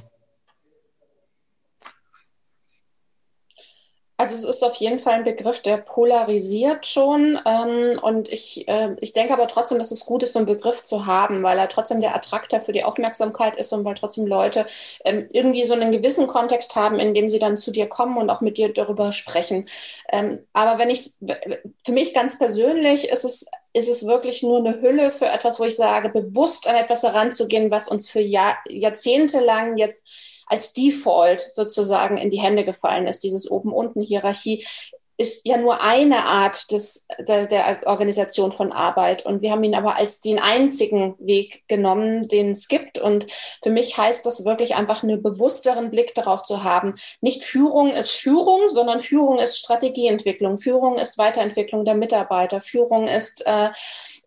[4.20, 7.38] Also es ist auf jeden Fall ein Begriff, der polarisiert schon.
[7.46, 10.82] Ähm, und ich, äh, ich denke aber trotzdem, dass es gut ist, so einen Begriff
[10.82, 14.66] zu haben, weil er trotzdem der Attraktor für die Aufmerksamkeit ist und weil trotzdem Leute
[15.04, 18.28] ähm, irgendwie so einen gewissen Kontext haben, in dem sie dann zu dir kommen und
[18.28, 19.68] auch mit dir darüber sprechen.
[20.10, 21.12] Ähm, aber wenn ich
[21.84, 23.46] für mich ganz persönlich ist es
[23.78, 27.70] ist es wirklich nur eine Hülle für etwas, wo ich sage, bewusst an etwas heranzugehen,
[27.70, 30.04] was uns für Jahr, Jahrzehnte lang jetzt
[30.46, 33.22] als Default sozusagen in die Hände gefallen ist.
[33.22, 34.66] Dieses Oben-Unten-Hierarchie
[35.18, 39.26] ist ja nur eine Art des, der, der, Organisation von Arbeit.
[39.26, 42.98] Und wir haben ihn aber als den einzigen Weg genommen, den es gibt.
[42.98, 43.26] Und
[43.60, 46.94] für mich heißt das wirklich einfach einen bewussteren Blick darauf zu haben.
[47.20, 50.56] Nicht Führung ist Führung, sondern Führung ist Strategieentwicklung.
[50.56, 52.60] Führung ist Weiterentwicklung der Mitarbeiter.
[52.60, 53.70] Führung ist äh,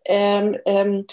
[0.04, 1.06] ähm, ähm,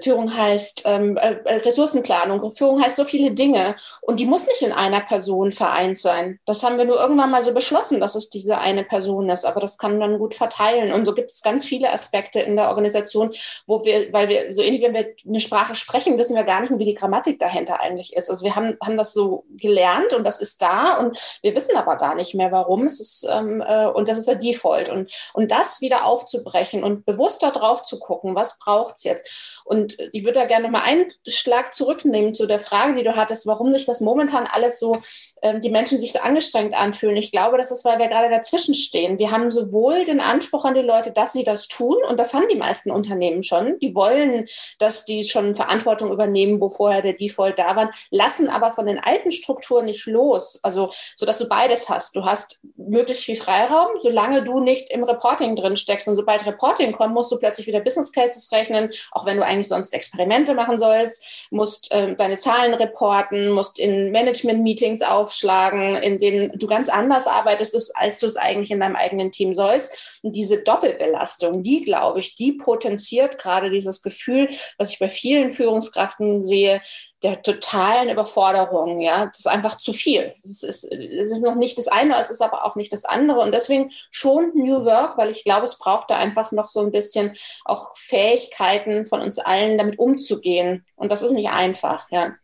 [0.00, 4.62] Führung heißt ähm, äh, äh, Ressourcenplanung, Führung heißt so viele Dinge und die muss nicht
[4.62, 6.40] in einer Person vereint sein.
[6.44, 9.60] Das haben wir nur irgendwann mal so beschlossen, dass es diese eine Person ist, aber
[9.60, 10.92] das kann dann gut verteilen.
[10.92, 13.32] Und so gibt es ganz viele Aspekte in der Organisation,
[13.66, 16.76] wo wir, weil wir so ähnlich, wenn wir eine Sprache sprechen, wissen wir gar nicht,
[16.76, 18.30] wie die Grammatik dahinter eigentlich ist.
[18.30, 21.96] Also wir haben, haben das so gelernt und das ist da und wir wissen aber
[21.96, 22.84] gar nicht mehr, warum.
[22.84, 24.88] Es ist, ähm, äh, und das ist der Default.
[24.88, 29.62] Und, und das wieder aufzubrechen und bewusster drauf zu gucken, was braucht es jetzt?
[29.64, 33.14] Und und ich würde da gerne nochmal einen Schlag zurücknehmen zu der Frage, die du
[33.14, 35.02] hattest, warum sich das momentan alles so,
[35.42, 37.16] die Menschen sich so angestrengt anfühlen.
[37.16, 39.18] Ich glaube, das ist, weil wir gerade dazwischen stehen.
[39.18, 42.48] Wir haben sowohl den Anspruch an die Leute, dass sie das tun, und das haben
[42.50, 43.78] die meisten Unternehmen schon.
[43.80, 44.46] Die wollen,
[44.78, 48.98] dass die schon Verantwortung übernehmen, wo vorher der Default da war, lassen aber von den
[48.98, 50.58] alten Strukturen nicht los.
[50.62, 52.16] Also, so dass du beides hast.
[52.16, 56.08] Du hast möglichst viel Freiraum, solange du nicht im Reporting drin steckst.
[56.08, 59.68] Und sobald Reporting kommt, musst du plötzlich wieder Business Cases rechnen, auch wenn du eigentlich
[59.68, 66.56] sonst Experimente machen sollst, musst äh, deine Zahlen reporten, musst in Management-Meetings aufschlagen, in denen
[66.58, 70.20] du ganz anders arbeitest, als du es eigentlich in deinem eigenen Team sollst.
[70.22, 75.50] Und diese Doppelbelastung, die, glaube ich, die potenziert gerade dieses Gefühl, was ich bei vielen
[75.50, 76.80] Führungskräften sehe,
[77.22, 79.00] der totalen Überforderung.
[79.00, 80.22] Ja, das ist einfach zu viel.
[80.22, 83.40] Es ist, es ist noch nicht das eine, es ist aber auch nicht das andere.
[83.40, 86.92] Und deswegen schon New Work, weil ich glaube, es braucht da einfach noch so ein
[86.92, 87.32] bisschen
[87.64, 90.84] auch Fähigkeiten von uns allen, damit umzugehen.
[90.94, 92.08] Und das ist nicht einfach.
[92.10, 92.34] Ja.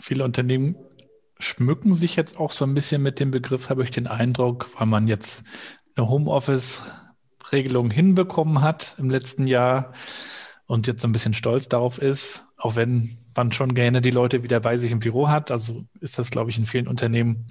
[0.00, 0.76] Viele Unternehmen
[1.42, 4.86] schmücken sich jetzt auch so ein bisschen mit dem Begriff, habe ich den Eindruck, weil
[4.86, 5.42] man jetzt
[5.96, 9.92] eine Homeoffice-Regelung hinbekommen hat im letzten Jahr
[10.66, 14.42] und jetzt so ein bisschen stolz darauf ist, auch wenn man schon gerne die Leute
[14.42, 15.50] wieder bei sich im Büro hat.
[15.50, 17.46] Also ist das, glaube ich, in vielen Unternehmen.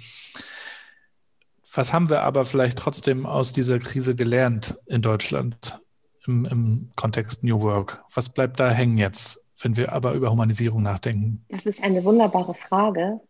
[1.74, 5.80] Was haben wir aber vielleicht trotzdem aus dieser Krise gelernt in Deutschland
[6.26, 8.04] im, im Kontext New Work?
[8.14, 11.46] Was bleibt da hängen jetzt, wenn wir aber über Humanisierung nachdenken?
[11.50, 13.22] Das ist eine wunderbare Frage,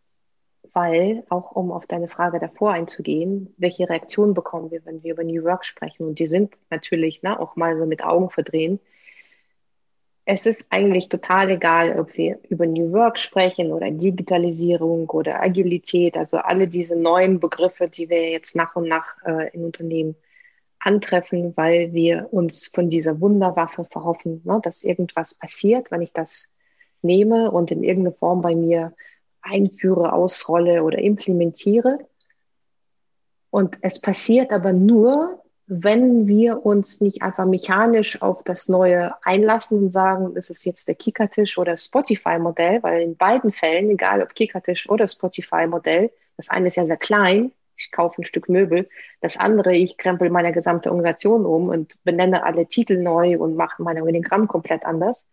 [0.74, 5.24] weil, auch um auf deine Frage davor einzugehen, welche Reaktionen bekommen wir, wenn wir über
[5.24, 6.08] New Work sprechen?
[6.08, 8.80] Und die sind natürlich ne, auch mal so mit Augen verdrehen
[10.26, 16.16] es ist eigentlich total egal, ob wir über New Work sprechen oder Digitalisierung oder Agilität,
[16.16, 20.16] also alle diese neuen Begriffe, die wir jetzt nach und nach äh, in Unternehmen
[20.80, 26.48] antreffen, weil wir uns von dieser Wunderwaffe verhoffen, ne, dass irgendwas passiert, wenn ich das
[27.02, 28.94] nehme und in irgendeine Form bei mir
[29.42, 32.00] einführe, ausrolle oder implementiere.
[33.50, 35.42] Und es passiert aber nur,
[35.74, 40.88] wenn wir uns nicht einfach mechanisch auf das Neue einlassen und sagen, das ist jetzt
[40.88, 46.68] der Kickertisch oder Spotify-Modell, weil in beiden Fällen, egal ob Kickertisch oder Spotify-Modell, das eine
[46.68, 48.90] ist ja sehr klein, ich kaufe ein Stück Möbel,
[49.22, 53.82] das andere, ich krempel meine gesamte Organisation um und benenne alle Titel neu und mache
[53.82, 55.26] meine Organigramm komplett anders.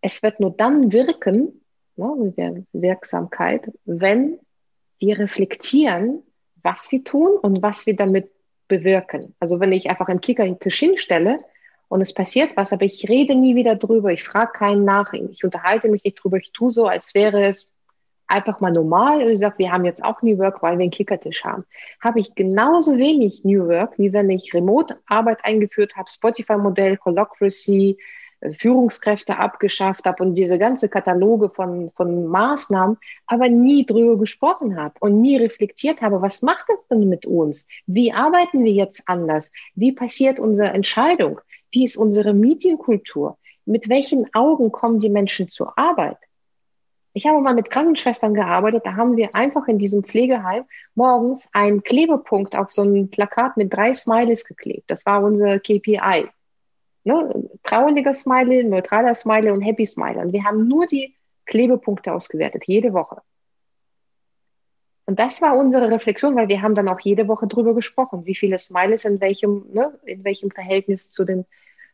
[0.00, 1.60] Es wird nur dann wirken,
[1.98, 4.38] ne, Wirksamkeit, wenn
[4.98, 6.22] wir reflektieren,
[6.62, 8.30] was wir tun und was wir damit
[8.66, 9.34] bewirken.
[9.40, 11.38] Also wenn ich einfach einen Kickertisch hinstelle
[11.88, 15.44] und es passiert was, aber ich rede nie wieder drüber, ich frage keinen nach, ich
[15.44, 17.70] unterhalte mich nicht drüber, ich tue so, als wäre es
[18.26, 20.90] einfach mal normal und ich sage, wir haben jetzt auch New Work, weil wir einen
[20.90, 21.64] Kickertisch haben.
[22.00, 27.96] Habe ich genauso wenig New Work, wie wenn ich Remote-Arbeit eingeführt habe, Spotify-Modell, Holacracy,
[28.52, 32.96] Führungskräfte abgeschafft habe und diese ganze Kataloge von, von Maßnahmen,
[33.26, 37.66] aber nie drüber gesprochen habe und nie reflektiert habe, was macht das denn mit uns?
[37.86, 39.50] Wie arbeiten wir jetzt anders?
[39.74, 41.40] Wie passiert unsere Entscheidung?
[41.70, 43.38] Wie ist unsere Medienkultur?
[43.64, 46.18] Mit welchen Augen kommen die Menschen zur Arbeit?
[47.12, 51.82] Ich habe mal mit Krankenschwestern gearbeitet, da haben wir einfach in diesem Pflegeheim morgens einen
[51.82, 54.84] Klebepunkt auf so ein Plakat mit drei Smileys geklebt.
[54.88, 56.28] Das war unser KPI.
[57.08, 57.48] Ne?
[57.62, 60.18] Trauriger Smiley, neutraler Smiley und Happy Smiley.
[60.18, 61.14] Und wir haben nur die
[61.46, 63.22] Klebepunkte ausgewertet, jede Woche.
[65.06, 68.34] Und das war unsere Reflexion, weil wir haben dann auch jede Woche drüber gesprochen, wie
[68.34, 71.46] viele Smileys in welchem, ne, in welchem Verhältnis zu den,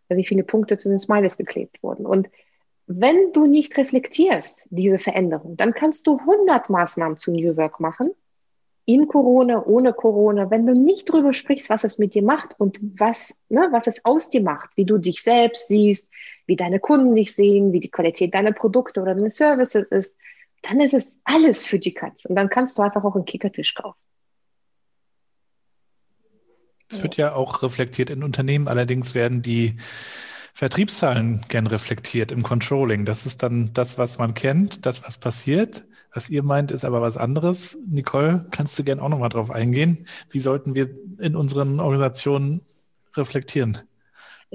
[0.08, 2.06] wie viele Punkte zu den Smileys geklebt wurden.
[2.06, 2.28] Und
[2.88, 8.10] wenn du nicht reflektierst, diese Veränderung, dann kannst du 100 Maßnahmen zu New Work machen
[8.86, 12.78] in Corona, ohne Corona, wenn du nicht drüber sprichst, was es mit dir macht und
[12.82, 16.10] was, ne, was es aus dir macht, wie du dich selbst siehst,
[16.46, 20.16] wie deine Kunden dich sehen, wie die Qualität deiner Produkte oder deiner Services ist,
[20.62, 22.28] dann ist es alles für die Katze.
[22.28, 23.98] Und dann kannst du einfach auch einen Kickertisch kaufen.
[26.90, 29.76] Es wird ja auch reflektiert in Unternehmen, allerdings werden die
[30.52, 33.04] Vertriebszahlen gern reflektiert im Controlling.
[33.04, 35.82] Das ist dann das, was man kennt, das, was passiert.
[36.14, 37.76] Was ihr meint, ist aber was anderes.
[37.88, 40.06] Nicole, kannst du gern auch nochmal drauf eingehen?
[40.30, 42.62] Wie sollten wir in unseren Organisationen
[43.16, 43.78] reflektieren?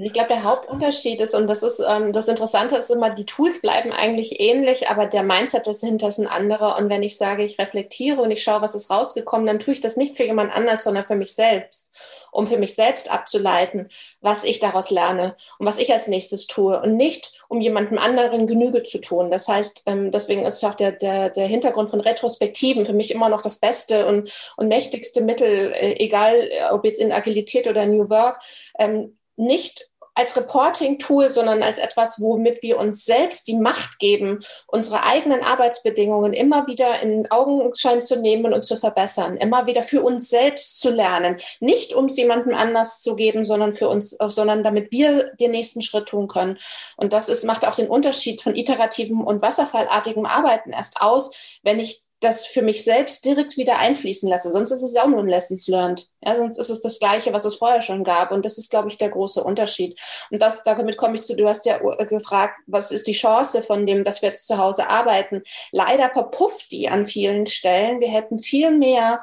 [0.00, 3.26] Also ich glaube, der Hauptunterschied ist, und das ist ähm, das Interessante ist immer, die
[3.26, 6.78] Tools bleiben eigentlich ähnlich, aber der Mindset dahinter ist ein anderer.
[6.78, 9.82] Und wenn ich sage, ich reflektiere und ich schaue, was ist rausgekommen, dann tue ich
[9.82, 11.90] das nicht für jemand anders, sondern für mich selbst,
[12.32, 13.90] um für mich selbst abzuleiten,
[14.22, 18.46] was ich daraus lerne und was ich als nächstes tue und nicht, um jemandem anderen
[18.46, 19.30] Genüge zu tun.
[19.30, 23.28] Das heißt, ähm, deswegen ist auch der, der, der Hintergrund von Retrospektiven für mich immer
[23.28, 28.08] noch das beste und, und mächtigste Mittel, äh, egal ob jetzt in Agilität oder New
[28.08, 28.40] Work,
[28.78, 29.89] ähm, nicht
[30.20, 36.34] als Reporting-Tool, sondern als etwas, womit wir uns selbst die Macht geben, unsere eigenen Arbeitsbedingungen
[36.34, 40.90] immer wieder in Augenschein zu nehmen und zu verbessern, immer wieder für uns selbst zu
[40.90, 45.52] lernen, nicht um es jemandem anders zu geben, sondern für uns, sondern damit wir den
[45.52, 46.58] nächsten Schritt tun können.
[46.98, 51.80] Und das ist, macht auch den Unterschied von iterativem und wasserfallartigem Arbeiten erst aus, wenn
[51.80, 54.52] ich das für mich selbst direkt wieder einfließen lasse.
[54.52, 56.06] Sonst ist es ja auch nur ein Lessons learned.
[56.20, 58.30] Ja, sonst ist es das Gleiche, was es vorher schon gab.
[58.30, 59.98] Und das ist, glaube ich, der große Unterschied.
[60.30, 63.86] Und das, damit komme ich zu, du hast ja gefragt, was ist die Chance von
[63.86, 65.42] dem, dass wir jetzt zu Hause arbeiten?
[65.72, 68.00] Leider verpufft die an vielen Stellen.
[68.00, 69.22] Wir hätten viel mehr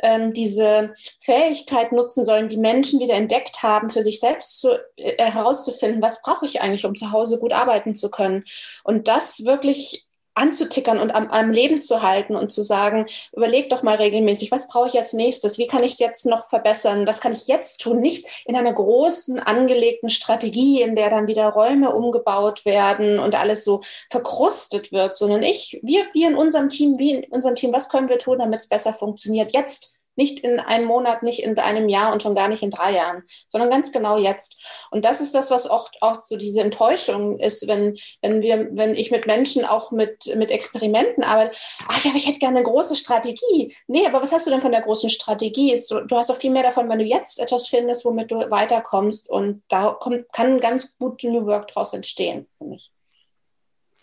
[0.00, 5.22] ähm, diese Fähigkeit nutzen sollen, die Menschen wieder entdeckt haben, für sich selbst zu, äh,
[5.22, 8.44] herauszufinden, was brauche ich eigentlich, um zu Hause gut arbeiten zu können.
[8.84, 10.07] Und das wirklich
[10.38, 14.68] anzutickern und am, am Leben zu halten und zu sagen, überleg doch mal regelmäßig, was
[14.68, 15.58] brauche ich als nächstes?
[15.58, 17.06] Wie kann ich es jetzt noch verbessern?
[17.06, 18.00] Was kann ich jetzt tun?
[18.00, 23.64] Nicht in einer großen angelegten Strategie, in der dann wieder Räume umgebaut werden und alles
[23.64, 27.88] so verkrustet wird, sondern ich, wir, wir in unserem Team, wie in unserem Team, was
[27.88, 29.52] können wir tun, damit es besser funktioniert?
[29.52, 32.92] Jetzt nicht in einem Monat, nicht in einem Jahr und schon gar nicht in drei
[32.92, 34.60] Jahren, sondern ganz genau jetzt.
[34.90, 38.96] Und das ist das, was auch, auch so diese Enttäuschung ist, wenn, wenn wir, wenn
[38.96, 41.56] ich mit Menschen auch mit, mit Experimenten arbeite.
[41.86, 43.74] Ach ja, aber ich hätte gerne eine große Strategie.
[43.86, 45.80] Nee, aber was hast du denn von der großen Strategie?
[45.88, 49.30] Du hast doch viel mehr davon, wenn du jetzt etwas findest, womit du weiterkommst.
[49.30, 52.90] Und da kommt, kann ganz gut New Work draus entstehen für mich.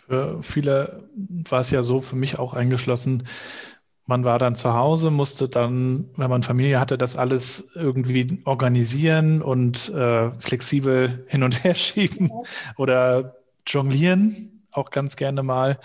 [0.08, 1.10] Für viele
[1.50, 3.28] war es ja so, für mich auch eingeschlossen,
[4.06, 9.42] man war dann zu Hause, musste dann, wenn man Familie hatte, das alles irgendwie organisieren
[9.42, 12.32] und äh, flexibel hin und her schieben
[12.78, 15.80] oder jonglieren, auch ganz gerne mal.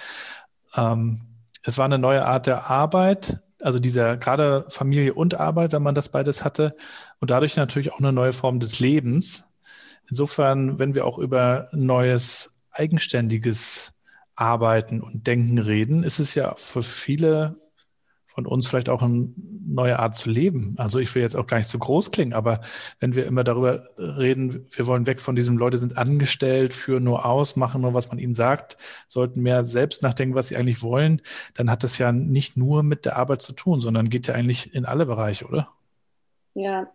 [0.77, 1.21] Ähm,
[1.63, 5.95] es war eine neue Art der Arbeit, also dieser gerade Familie und Arbeit, wenn man
[5.95, 6.77] das beides hatte
[7.21, 9.45] und dadurch natürlich auch eine neue Form des Lebens.
[10.09, 13.93] Insofern, wenn wir auch über neues eigenständiges
[14.35, 17.57] Arbeiten und Denken reden, ist es ja für viele
[18.35, 19.33] von uns vielleicht auch eine
[19.67, 20.75] neue Art zu leben.
[20.79, 22.61] Also ich will jetzt auch gar nicht so groß klingen, aber
[22.99, 27.25] wenn wir immer darüber reden, wir wollen weg von diesem, Leute sind angestellt, führen nur
[27.27, 28.77] aus, machen nur, was man ihnen sagt,
[29.09, 31.21] sollten mehr selbst nachdenken, was sie eigentlich wollen,
[31.55, 34.75] dann hat das ja nicht nur mit der Arbeit zu tun, sondern geht ja eigentlich
[34.75, 35.69] in alle Bereiche, oder?
[36.55, 36.89] Ja,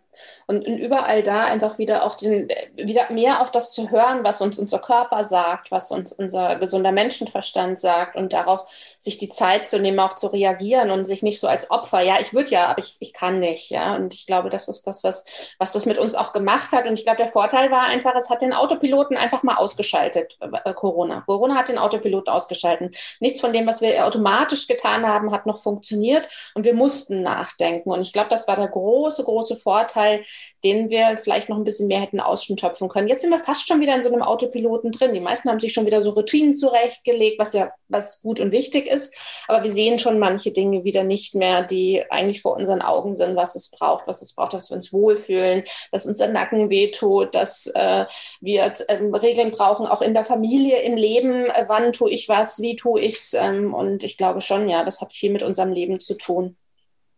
[0.46, 4.40] und, und überall da einfach wieder auch den, wieder mehr auf das zu hören, was
[4.40, 8.64] uns unser Körper sagt, was uns unser gesunder Menschenverstand sagt und darauf
[8.98, 12.18] sich die Zeit zu nehmen, auch zu reagieren und sich nicht so als Opfer, ja,
[12.20, 13.94] ich würde ja, aber ich, ich kann nicht, ja.
[13.96, 15.24] Und ich glaube, das ist das, was,
[15.58, 16.86] was das mit uns auch gemacht hat.
[16.86, 20.74] Und ich glaube, der Vorteil war einfach, es hat den Autopiloten einfach mal ausgeschaltet, äh,
[20.74, 21.22] Corona.
[21.26, 22.96] Corona hat den Autopiloten ausgeschaltet.
[23.20, 27.90] Nichts von dem, was wir automatisch getan haben, hat noch funktioniert und wir mussten nachdenken.
[27.90, 30.24] Und ich glaube, das war der große, große Vorteil, Vorteil,
[30.64, 33.08] den wir vielleicht noch ein bisschen mehr hätten ausschöpfen können.
[33.08, 35.12] Jetzt sind wir fast schon wieder in so einem Autopiloten drin.
[35.14, 38.86] Die meisten haben sich schon wieder so Routinen zurechtgelegt, was ja was gut und wichtig
[38.86, 39.14] ist.
[39.48, 43.36] Aber wir sehen schon manche Dinge wieder nicht mehr, die eigentlich vor unseren Augen sind,
[43.36, 47.66] was es braucht, was es braucht, dass wir uns wohlfühlen, dass unser Nacken wehtut, dass
[47.74, 48.06] äh,
[48.40, 51.46] wir ähm, Regeln brauchen, auch in der Familie, im Leben.
[51.46, 53.34] Äh, wann tue ich was, wie tue ich es?
[53.34, 56.56] Ähm, und ich glaube schon, ja, das hat viel mit unserem Leben zu tun,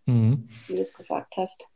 [0.07, 0.49] mhm.
[0.66, 1.66] wie du es gesagt hast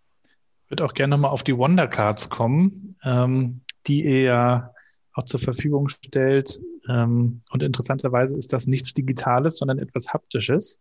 [0.73, 4.71] würde auch gerne nochmal auf die Wonder Cards kommen, ähm, die ihr ja
[5.13, 6.59] auch zur Verfügung stellt.
[6.89, 10.81] Ähm, und interessanterweise ist das nichts Digitales, sondern etwas Haptisches.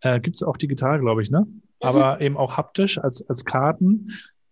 [0.00, 1.46] Äh, Gibt es auch digital, glaube ich, ne?
[1.48, 1.62] Mhm.
[1.80, 4.08] Aber eben auch haptisch als, als Karten.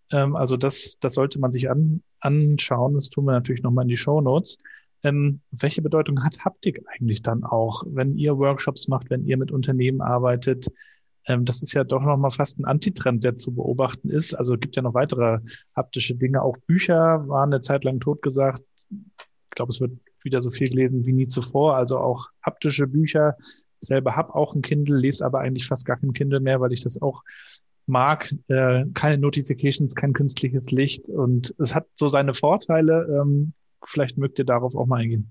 [0.09, 2.93] Ähm, also das, das sollte man sich an, anschauen.
[2.93, 4.57] Das tun wir natürlich nochmal in die Show Notes.
[5.03, 9.51] Ähm, welche Bedeutung hat Haptik eigentlich dann auch, wenn ihr Workshops macht, wenn ihr mit
[9.51, 10.67] Unternehmen arbeitet?
[11.27, 14.33] Ähm, das ist ja doch nochmal fast ein Antitrend, der zu beobachten ist.
[14.33, 15.39] Also es gibt ja noch weitere
[15.75, 16.41] haptische Dinge.
[16.41, 18.63] Auch Bücher waren eine Zeit lang totgesagt.
[18.89, 19.91] Ich glaube, es wird
[20.23, 21.75] wieder so viel gelesen wie nie zuvor.
[21.75, 23.35] Also auch haptische Bücher.
[23.81, 26.73] Ich selber habe auch ein Kindle, lese aber eigentlich fast gar kein Kindle mehr, weil
[26.73, 27.23] ich das auch
[27.85, 28.31] mag.
[28.47, 31.09] Äh, keine Notifications, kein künstliches Licht.
[31.09, 33.21] Und es hat so seine Vorteile.
[33.21, 33.53] Ähm,
[33.85, 35.29] vielleicht mögt ihr darauf auch mal eingehen.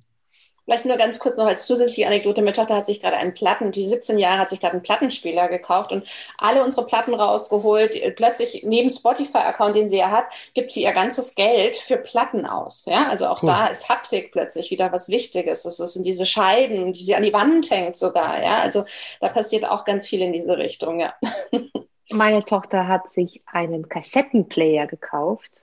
[0.66, 2.42] Vielleicht nur ganz kurz noch als zusätzliche Anekdote.
[2.42, 5.46] Meine Tochter hat sich gerade einen Platten, die 17 Jahre hat sich gerade einen Plattenspieler
[5.46, 6.08] gekauft und
[6.38, 8.16] alle unsere Platten rausgeholt.
[8.16, 12.84] Plötzlich neben Spotify-Account, den sie ja hat, gibt sie ihr ganzes Geld für Platten aus.
[12.86, 13.48] Ja, also auch cool.
[13.48, 15.62] da ist Haptik plötzlich wieder was Wichtiges.
[15.62, 18.42] Das sind diese Scheiben, die sie an die Wand hängt sogar.
[18.42, 18.84] Ja, also
[19.20, 20.98] da passiert auch ganz viel in diese Richtung.
[20.98, 21.14] Ja.
[22.10, 25.62] Meine Tochter hat sich einen Kassettenplayer gekauft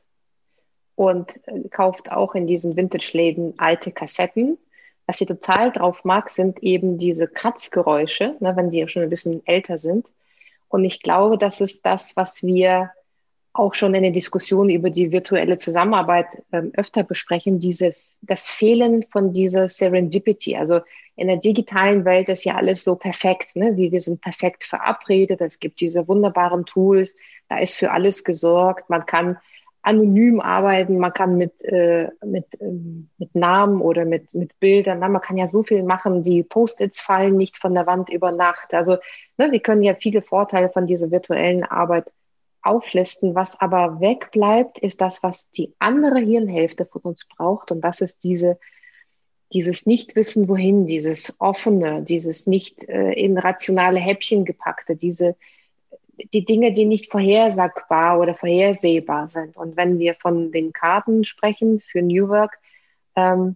[0.96, 4.58] und äh, kauft auch in diesen Vintage-Läden alte Kassetten
[5.06, 9.46] was ich total drauf mag, sind eben diese Kratzgeräusche, ne, wenn die schon ein bisschen
[9.46, 10.08] älter sind.
[10.70, 12.92] Und ich glaube, das ist das, was wir
[13.54, 19.06] auch schon in der Diskussion über die virtuelle Zusammenarbeit ähm, öfter besprechen, diese, das Fehlen
[19.12, 20.56] von dieser Serendipity.
[20.56, 20.80] Also
[21.16, 23.78] in der digitalen Welt ist ja alles so perfekt, ne?
[23.78, 25.42] wie wir sind perfekt verabredet.
[25.42, 27.14] Es gibt diese wunderbaren Tools,
[27.50, 28.90] da ist für alles gesorgt.
[28.90, 29.38] Man kann
[29.84, 35.10] anonym arbeiten, man kann mit, äh, mit, ähm, mit Namen oder mit, mit Bildern, na,
[35.10, 38.74] man kann ja so viel machen, die Post-its fallen nicht von der Wand über Nacht.
[38.74, 38.98] Also
[39.38, 42.12] ne, wir können ja viele Vorteile von dieser virtuellen Arbeit
[42.62, 43.36] auflisten.
[43.36, 47.72] Was aber wegbleibt, ist das, was die andere Hirnhälfte von uns braucht.
[47.72, 48.58] Und das ist diese,
[49.52, 55.36] dieses Nichtwissen wohin, dieses offene, dieses nicht äh, in rationale Häppchen gepackte, diese
[56.34, 59.58] die Dinge, die nicht vorhersagbar oder vorhersehbar sind.
[59.58, 62.60] Und wenn wir von den Karten sprechen für New Work,
[63.16, 63.56] ähm,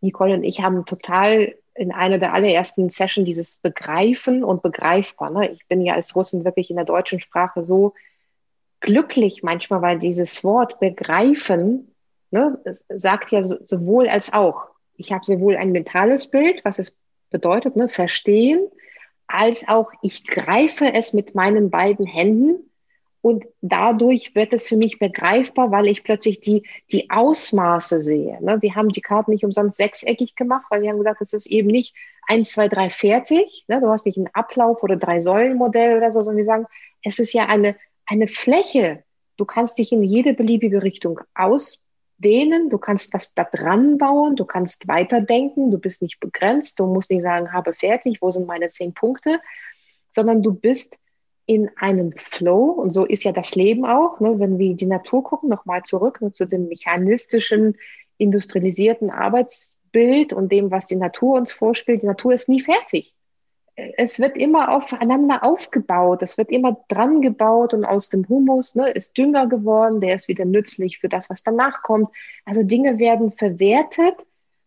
[0.00, 5.30] Nicole und ich haben total in einer der allerersten Sessions dieses Begreifen und Begreifbar.
[5.30, 5.50] Ne?
[5.50, 7.94] Ich bin ja als Russin wirklich in der deutschen Sprache so
[8.80, 11.94] glücklich manchmal, weil dieses Wort Begreifen
[12.30, 14.66] ne, sagt ja sowohl als auch.
[14.96, 16.96] Ich habe sowohl ein mentales Bild, was es
[17.30, 18.68] bedeutet, ne, verstehen,
[19.28, 22.68] als auch ich greife es mit meinen beiden Händen
[23.20, 28.42] und dadurch wird es für mich begreifbar, weil ich plötzlich die, die Ausmaße sehe.
[28.42, 28.58] Ne?
[28.62, 31.68] Wir haben die Karten nicht umsonst sechseckig gemacht, weil wir haben gesagt, es ist eben
[31.68, 31.94] nicht
[32.26, 33.64] eins, zwei, drei fertig.
[33.68, 33.80] Ne?
[33.80, 36.66] Du hast nicht einen Ablauf oder drei Säulenmodell oder so, sondern wir sagen,
[37.02, 37.76] es ist ja eine,
[38.06, 39.02] eine Fläche.
[39.36, 41.80] Du kannst dich in jede beliebige Richtung aus
[42.18, 46.86] dehnen, du kannst das da dran bauen, du kannst weiterdenken, du bist nicht begrenzt, du
[46.86, 49.40] musst nicht sagen, habe fertig, wo sind meine zehn Punkte,
[50.14, 50.98] sondern du bist
[51.46, 52.70] in einem Flow.
[52.72, 56.20] Und so ist ja das Leben auch, ne, wenn wir die Natur gucken, nochmal zurück
[56.20, 57.76] ne, zu dem mechanistischen,
[58.18, 62.02] industrialisierten Arbeitsbild und dem, was die Natur uns vorspielt.
[62.02, 63.14] Die Natur ist nie fertig
[63.96, 68.90] es wird immer aufeinander aufgebaut, es wird immer dran gebaut und aus dem Humus ne,
[68.90, 72.08] ist Dünger geworden, der ist wieder nützlich für das, was danach kommt.
[72.44, 74.16] Also Dinge werden verwertet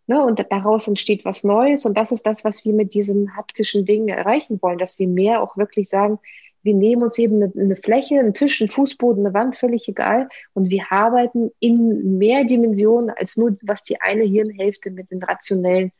[0.07, 3.86] ne, und daraus entsteht was Neues und das ist das, was wir mit diesen haptischen
[3.86, 6.20] Dingen erreichen wollen, dass wir mehr auch wirklich sagen,
[6.64, 10.30] wir nehmen uns eben eine, eine Fläche, einen Tisch, einen Fußboden, eine Wand, völlig egal.
[10.53, 15.91] Und wir arbeiten in mehr Dimensionen als nur, was die eine Hirnhälfte mit den rationellen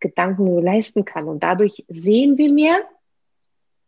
[0.00, 1.28] Gedanken so leisten kann.
[1.28, 2.78] Und dadurch sehen wir mehr.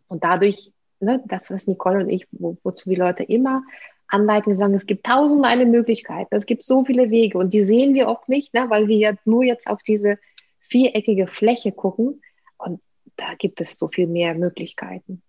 [0.09, 3.63] Und dadurch, ne, das, was Nicole und ich, wo, wozu die Leute immer
[4.09, 7.39] anleiten, sagen, es gibt tausend eine Möglichkeiten, es gibt so viele Wege.
[7.39, 10.19] Und die sehen wir oft nicht, ne, weil wir ja nur jetzt auf diese
[10.61, 12.23] viereckige Fläche gucken.
[12.59, 12.81] Und
[13.17, 15.23] da gibt es so viel mehr Möglichkeiten.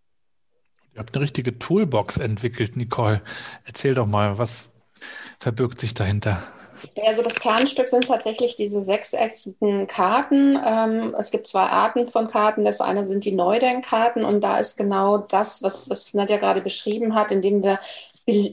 [0.94, 3.22] Ihr habt eine richtige Toolbox entwickelt, Nicole.
[3.66, 4.74] Erzähl doch mal, was
[5.40, 6.44] verbirgt sich dahinter?
[7.06, 10.60] Also das Kernstück sind tatsächlich diese sechseckigen Karten.
[10.64, 12.66] Ähm, es gibt zwei Arten von Karten.
[12.66, 17.16] Das eine sind die Neudenkkarten und da ist genau das, was, was Nadja gerade beschrieben
[17.16, 17.80] hat, indem wir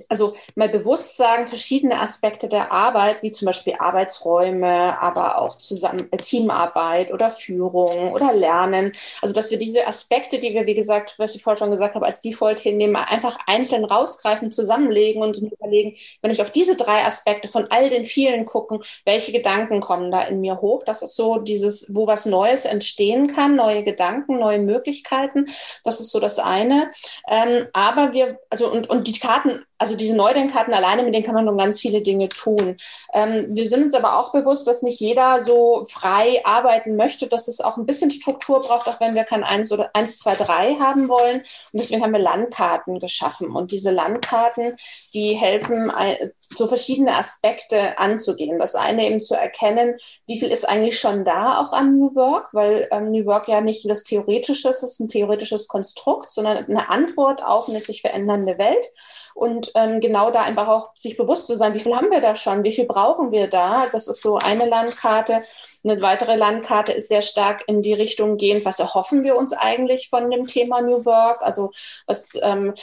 [0.08, 6.08] also mal bewusst sagen, verschiedene Aspekte der Arbeit, wie zum Beispiel Arbeitsräume, aber auch zusammen,
[6.10, 8.92] äh, Teamarbeit oder Führung oder Lernen.
[9.22, 12.06] Also, dass wir diese Aspekte, die wir, wie gesagt, was ich vorher schon gesagt habe,
[12.06, 17.48] als Default hinnehmen, einfach einzeln rausgreifen, zusammenlegen und überlegen, wenn ich auf diese drei Aspekte
[17.48, 20.82] von all den vielen gucken, welche Gedanken kommen da in mir hoch?
[20.84, 25.46] Das ist so dieses, wo was Neues entstehen kann, neue Gedanken, neue Möglichkeiten.
[25.84, 26.90] Das ist so das eine.
[27.28, 31.34] Ähm, aber wir, also, und, und die Karten also diese Neudenkkarten alleine, mit denen kann
[31.34, 32.76] man nun ganz viele Dinge tun.
[33.14, 37.48] Ähm, wir sind uns aber auch bewusst, dass nicht jeder so frei arbeiten möchte, dass
[37.48, 40.74] es auch ein bisschen Struktur braucht, auch wenn wir kein 1 oder 1, 2, 3
[40.80, 41.38] haben wollen.
[41.38, 43.54] Und deswegen haben wir Landkarten geschaffen.
[43.54, 44.76] Und diese Landkarten,
[45.14, 45.92] die helfen,
[46.56, 48.58] so verschiedene Aspekte anzugehen.
[48.58, 52.48] Das eine eben zu erkennen, wie viel ist eigentlich schon da auch an New Work,
[52.52, 56.64] weil ähm, New Work ja nicht das Theoretische ist, es ist ein theoretisches Konstrukt, sondern
[56.64, 58.86] eine Antwort auf eine sich verändernde Welt.
[59.34, 62.36] Und ähm, genau da einfach auch sich bewusst zu sein, wie viel haben wir da
[62.36, 63.86] schon, wie viel brauchen wir da.
[63.88, 65.42] Das ist so eine Landkarte.
[65.84, 70.08] Eine weitere Landkarte ist sehr stark in die Richtung gehend, was erhoffen wir uns eigentlich
[70.08, 71.42] von dem Thema New Work?
[71.42, 71.70] Also
[72.06, 72.74] was ähm,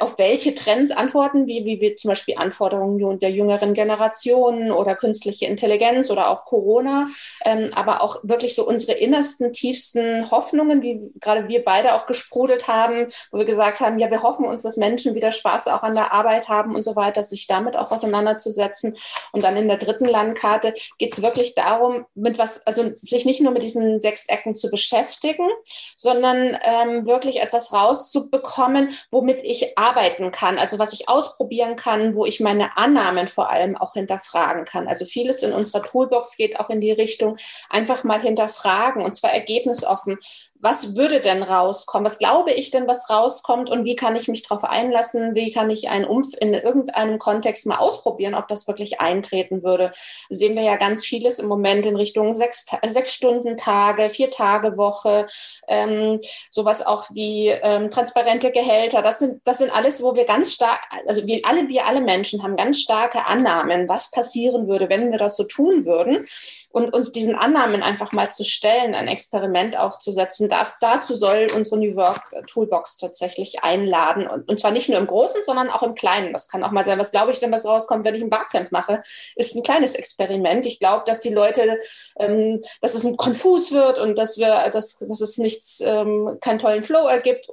[0.00, 5.46] auf welche Trends antworten, wie, wie wir zum Beispiel Anforderungen der jüngeren Generationen oder künstliche
[5.46, 7.06] Intelligenz oder auch Corona,
[7.44, 12.68] ähm, aber auch wirklich so unsere innersten, tiefsten Hoffnungen, wie gerade wir beide auch gesprudelt
[12.68, 15.94] haben, wo wir gesagt haben, ja, wir hoffen uns, dass Menschen wieder Spaß auch an
[15.94, 18.96] der Arbeit haben und so weiter, sich damit auch auseinanderzusetzen.
[19.32, 23.40] Und dann in der dritten Landkarte geht es wirklich darum, mit was, also sich nicht
[23.40, 25.48] nur mit diesen sechs Ecken zu beschäftigen,
[25.96, 32.24] sondern ähm, wirklich etwas rauszubekommen, womit ich arbeiten kann, also was ich ausprobieren kann, wo
[32.24, 34.88] ich meine Annahmen vor allem auch hinterfragen kann.
[34.88, 37.36] Also vieles in unserer Toolbox geht auch in die Richtung,
[37.70, 40.18] einfach mal hinterfragen und zwar ergebnisoffen
[40.62, 42.06] was würde denn rauskommen?
[42.06, 45.34] Was glaube ich denn, was rauskommt und wie kann ich mich darauf einlassen?
[45.34, 49.90] Wie kann ich einen Umf in irgendeinem Kontext mal ausprobieren, ob das wirklich eintreten würde?
[50.30, 54.76] Sehen wir ja ganz vieles im Moment in Richtung sechs, sechs Stunden Tage, vier Tage
[54.76, 55.26] Woche,
[55.66, 59.02] ähm, sowas auch wie ähm, transparente Gehälter.
[59.02, 62.44] Das sind, das sind alles, wo wir ganz stark, also wir alle, wir alle Menschen
[62.44, 66.24] haben ganz starke Annahmen, was passieren würde, wenn wir das so tun würden
[66.72, 70.48] und uns diesen Annahmen einfach mal zu stellen, ein Experiment aufzusetzen.
[70.48, 75.06] Darf, dazu soll unsere New Work Toolbox tatsächlich einladen und, und zwar nicht nur im
[75.06, 76.32] Großen, sondern auch im Kleinen.
[76.32, 78.72] Das kann auch mal sein, was glaube ich denn, was rauskommt, wenn ich ein Barcamp
[78.72, 79.02] mache,
[79.36, 80.64] ist ein kleines Experiment.
[80.66, 81.78] Ich glaube, dass die Leute,
[82.18, 86.58] ähm, dass es ein konfus wird und dass wir, dass, dass es nichts, ähm, keinen
[86.58, 87.48] tollen Flow ergibt.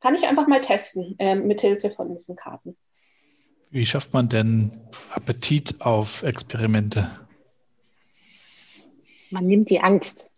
[0.00, 2.76] Kann ich einfach mal testen ähm, mit Hilfe von diesen Karten.
[3.70, 4.80] Wie schafft man denn
[5.12, 7.27] Appetit auf Experimente?
[9.30, 10.28] Man nimmt die Angst.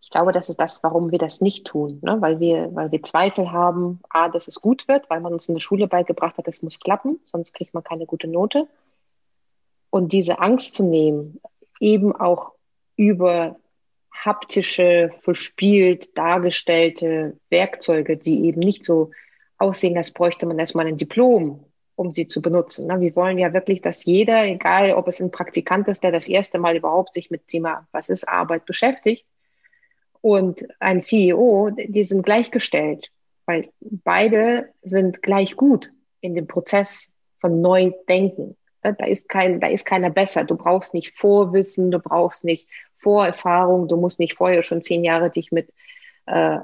[0.00, 2.16] Ich glaube, das ist das, warum wir das nicht tun, ne?
[2.20, 5.54] weil, wir, weil wir Zweifel haben, A, dass es gut wird, weil man uns in
[5.54, 8.68] der Schule beigebracht hat, es muss klappen, sonst kriegt man keine gute Note.
[9.90, 11.40] Und diese Angst zu nehmen,
[11.78, 12.52] eben auch
[12.96, 13.56] über
[14.10, 19.10] haptische, verspielt dargestellte Werkzeuge, die eben nicht so
[19.58, 21.64] aussehen, als bräuchte man erstmal ein Diplom
[21.98, 22.86] um sie zu benutzen.
[22.86, 23.00] Ne?
[23.00, 26.58] Wir wollen ja wirklich, dass jeder, egal ob es ein Praktikant ist, der das erste
[26.58, 29.26] Mal überhaupt sich mit Thema, was ist Arbeit beschäftigt,
[30.20, 33.10] und ein CEO, die sind gleichgestellt,
[33.46, 35.90] weil beide sind gleich gut
[36.20, 38.56] in dem Prozess von Neudenken.
[38.82, 40.44] Da ist kein, da ist keiner besser.
[40.44, 45.30] Du brauchst nicht Vorwissen, du brauchst nicht Vorerfahrung, du musst nicht vorher schon zehn Jahre
[45.30, 45.72] dich mit
[46.26, 46.58] äh,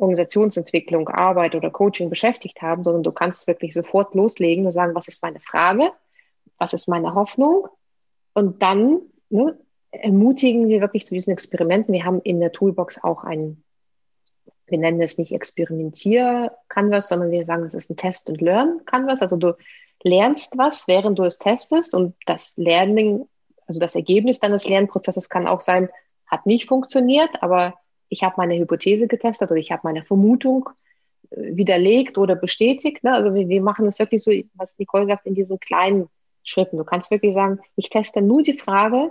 [0.00, 5.08] Organisationsentwicklung, Arbeit oder Coaching beschäftigt haben, sondern du kannst wirklich sofort loslegen und sagen, was
[5.08, 5.90] ist meine Frage,
[6.56, 7.68] was ist meine Hoffnung
[8.32, 9.58] und dann ne,
[9.90, 11.92] ermutigen wir wirklich zu diesen Experimenten.
[11.92, 13.62] Wir haben in der Toolbox auch ein,
[14.66, 19.22] wir nennen es nicht Experimentier-Canvas, sondern wir sagen, es ist ein Test- und Learn-Canvas.
[19.22, 19.56] Also du
[20.02, 23.26] lernst was, während du es testest und das Learning,
[23.66, 25.88] also das Ergebnis deines Lernprozesses kann auch sein,
[26.26, 27.74] hat nicht funktioniert, aber
[28.08, 30.70] ich habe meine Hypothese getestet oder ich habe meine Vermutung
[31.30, 33.04] widerlegt oder bestätigt.
[33.04, 33.12] Ne?
[33.12, 36.08] Also wir, wir machen es wirklich so, was Nicole sagt, in diesen kleinen
[36.42, 36.78] Schritten.
[36.78, 39.10] Du kannst wirklich sagen, ich teste nur die Frage,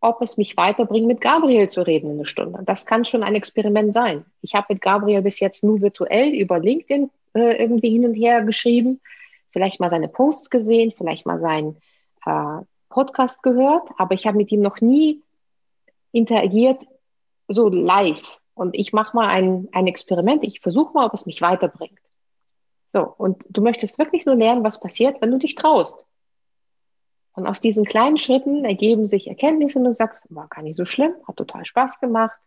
[0.00, 2.60] ob es mich weiterbringt, mit Gabriel zu reden in eine Stunde.
[2.64, 4.24] Das kann schon ein Experiment sein.
[4.42, 8.42] Ich habe mit Gabriel bis jetzt nur virtuell über LinkedIn äh, irgendwie hin und her
[8.42, 9.00] geschrieben,
[9.50, 11.76] vielleicht mal seine Posts gesehen, vielleicht mal seinen
[12.26, 12.58] äh,
[12.90, 15.22] Podcast gehört, aber ich habe mit ihm noch nie
[16.12, 16.82] interagiert
[17.48, 18.40] so live.
[18.54, 20.44] Und ich mache mal ein, ein Experiment.
[20.46, 21.98] Ich versuche mal, ob es mich weiterbringt.
[22.92, 25.96] So, und du möchtest wirklich nur lernen, was passiert, wenn du dich traust.
[27.32, 30.84] Und aus diesen kleinen Schritten ergeben sich Erkenntnisse und du sagst, war gar nicht so
[30.84, 32.38] schlimm, hat total Spaß gemacht.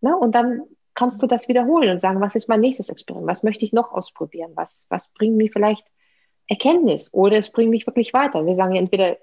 [0.00, 0.16] Ne?
[0.16, 0.62] Und dann
[0.94, 3.28] kannst du das wiederholen und sagen, was ist mein nächstes Experiment?
[3.28, 4.52] Was möchte ich noch ausprobieren?
[4.54, 5.86] Was, was bringt mir vielleicht
[6.48, 8.46] Erkenntnis oder es bringt mich wirklich weiter?
[8.46, 9.18] Wir sagen ja entweder,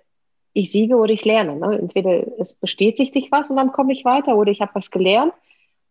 [0.53, 1.55] ich siege oder ich lerne.
[1.55, 1.79] Ne?
[1.79, 5.33] Entweder es bestätigt sich was und dann komme ich weiter oder ich habe was gelernt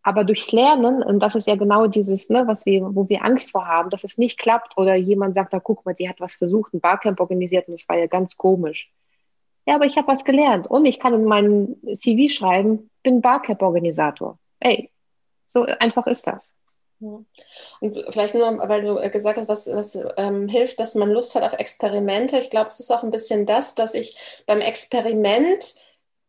[0.03, 3.51] aber durchs Lernen, und das ist ja genau dieses, ne, was wir, wo wir Angst
[3.51, 6.35] vor haben, dass es nicht klappt oder jemand sagt, da guck mal, die hat was
[6.35, 8.91] versucht, ein Barcamp organisiert und das war ja ganz komisch.
[9.67, 14.39] Ja, aber ich habe was gelernt und ich kann in meinem CV schreiben, bin Barcamp-Organisator.
[14.61, 14.91] Ey,
[15.47, 16.53] so einfach ist das.
[17.01, 21.43] Und vielleicht nur, weil du gesagt hast, was, was ähm, hilft, dass man Lust hat
[21.43, 22.39] auf Experimente.
[22.39, 25.75] Ich glaube, es ist auch ein bisschen das, dass ich beim Experiment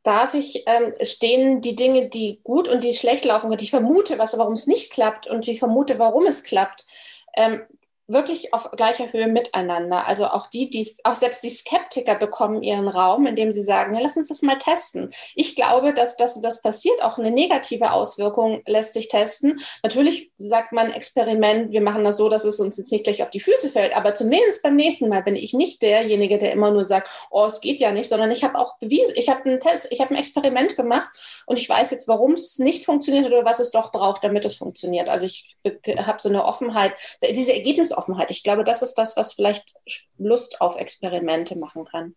[0.04, 4.18] darf ich, ähm, stehen die Dinge, die gut und die schlecht laufen und ich vermute,
[4.18, 6.88] was, warum es nicht klappt und ich vermute, warum es klappt,
[7.36, 7.62] ähm,
[8.08, 10.08] wirklich auf gleicher Höhe miteinander.
[10.08, 14.02] Also auch die, die auch selbst die Skeptiker bekommen ihren Raum, indem sie sagen, ja,
[14.02, 15.12] lass uns das mal testen.
[15.36, 19.60] Ich glaube, dass das, das passiert, auch eine negative Auswirkung lässt sich testen.
[19.84, 23.30] Natürlich sagt man Experiment, wir machen das so, dass es uns jetzt nicht gleich auf
[23.30, 26.86] die Füße fällt, aber zumindest beim nächsten Mal bin ich nicht derjenige, der immer nur
[26.86, 29.88] sagt, oh, es geht ja nicht, sondern ich habe auch bewiesen, ich habe einen Test,
[29.92, 31.10] ich habe ein Experiment gemacht
[31.46, 34.56] und ich weiß jetzt, warum es nicht funktioniert oder was es doch braucht, damit es
[34.56, 35.10] funktioniert.
[35.10, 35.56] Also ich
[35.98, 38.32] habe so eine Offenheit, diese Ergebnisoffenheit Offenheit.
[38.32, 39.74] Ich glaube, das ist das, was vielleicht
[40.18, 42.16] Lust auf Experimente machen kann.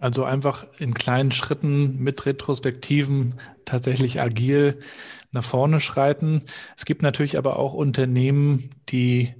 [0.00, 4.78] Also einfach in kleinen Schritten mit Retrospektiven tatsächlich agil
[5.32, 6.44] nach vorne schreiten.
[6.76, 9.34] Es gibt natürlich aber auch Unternehmen, die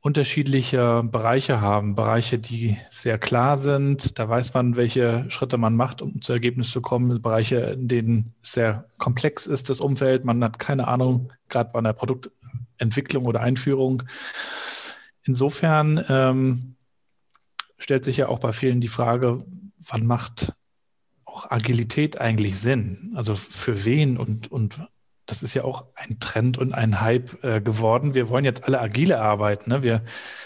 [0.00, 4.18] unterschiedliche Bereiche haben, Bereiche, die sehr klar sind.
[4.18, 7.20] Da weiß man, welche Schritte man macht, um zu Ergebnis zu kommen.
[7.20, 10.24] Bereiche, in denen es sehr komplex ist, das Umfeld.
[10.24, 11.92] Man hat keine Ahnung, gerade bei einer
[12.78, 14.04] Produktentwicklung oder Einführung.
[15.24, 16.76] Insofern ähm,
[17.76, 19.38] stellt sich ja auch bei vielen die Frage,
[19.86, 20.54] wann macht
[21.24, 23.12] auch Agilität eigentlich Sinn?
[23.14, 24.80] Also für wen und, und
[25.26, 28.14] das ist ja auch ein Trend und ein Hype äh, geworden.
[28.14, 29.68] Wir wollen jetzt alle agile arbeiten.
[29.68, 29.82] Ne?
[29.82, 30.02] Wir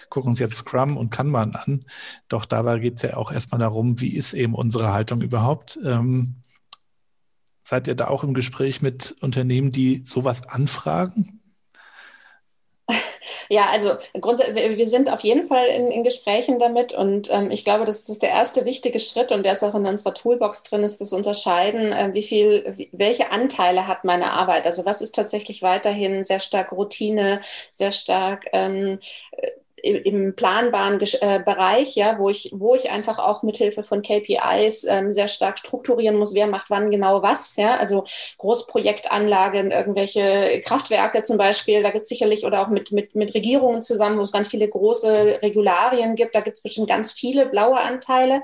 [0.08, 1.84] gucken uns jetzt Scrum und Kanban an.
[2.28, 5.78] Doch dabei geht es ja auch erstmal darum, wie ist eben unsere Haltung überhaupt?
[5.84, 6.42] Ähm,
[7.62, 11.41] seid ihr da auch im Gespräch mit Unternehmen, die sowas anfragen?
[13.48, 17.84] Ja, also wir sind auf jeden Fall in, in Gesprächen damit und ähm, ich glaube,
[17.84, 21.00] dass das der erste wichtige Schritt und der ist auch in unserer Toolbox drin, ist
[21.00, 24.64] das Unterscheiden, äh, wie viel, welche Anteile hat meine Arbeit.
[24.66, 28.98] Also was ist tatsächlich weiterhin sehr stark Routine, sehr stark ähm,
[29.82, 35.12] im planbaren äh, Bereich, ja, wo ich, wo ich einfach auch mithilfe von KPIs ähm,
[35.12, 38.04] sehr stark strukturieren muss, wer macht wann genau was, ja, also
[38.38, 43.82] Großprojektanlagen, irgendwelche Kraftwerke zum Beispiel, da gibt es sicherlich oder auch mit, mit, mit Regierungen
[43.82, 47.78] zusammen, wo es ganz viele große Regularien gibt, da gibt es bestimmt ganz viele blaue
[47.78, 48.42] Anteile.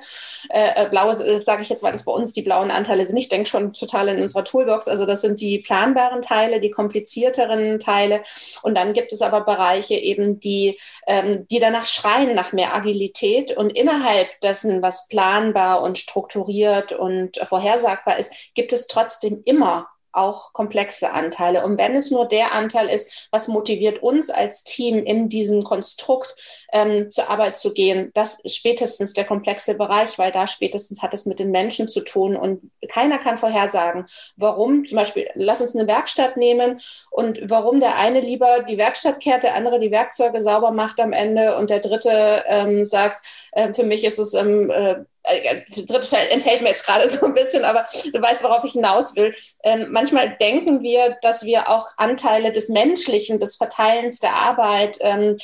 [0.49, 3.16] Äh, äh blaue äh, sage ich jetzt, weil das bei uns die blauen Anteile sind.
[3.16, 4.89] Ich denke schon total in unserer Toolbox.
[4.89, 8.22] Also das sind die planbaren Teile, die komplizierteren Teile.
[8.62, 13.57] Und dann gibt es aber Bereiche eben, die ähm, die danach schreien nach mehr Agilität
[13.57, 20.53] und innerhalb dessen, was planbar und strukturiert und vorhersagbar ist, gibt es trotzdem immer auch
[20.53, 21.65] komplexe Anteile.
[21.65, 26.35] Und wenn es nur der Anteil ist, was motiviert uns als Team in diesem Konstrukt
[26.73, 31.15] ähm, zur Arbeit zu gehen, das ist spätestens der komplexe Bereich, weil da spätestens hat
[31.15, 34.07] es mit den Menschen zu tun und keiner kann vorhersagen,
[34.37, 36.81] warum, zum Beispiel, lass uns eine Werkstatt nehmen
[37.11, 41.13] und warum der eine lieber die Werkstatt kehrt, der andere die Werkzeuge sauber macht am
[41.13, 44.97] Ende und der dritte ähm, sagt, äh, für mich ist es ähm, äh,
[45.29, 49.14] äh, dritte entfällt mir jetzt gerade so ein bisschen, aber du weißt, worauf ich hinaus
[49.16, 49.35] will.
[49.62, 55.37] Ähm, manchmal denken wir, dass wir auch Anteile des Menschlichen, des Verteilens der Arbeit, ähm,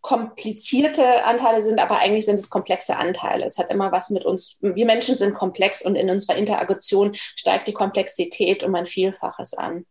[0.00, 3.44] komplizierte Anteile sind, aber eigentlich sind es komplexe Anteile.
[3.44, 7.68] Es hat immer was mit uns, wir Menschen sind komplex und in unserer Interaktion steigt
[7.68, 9.84] die Komplexität um ein Vielfaches an.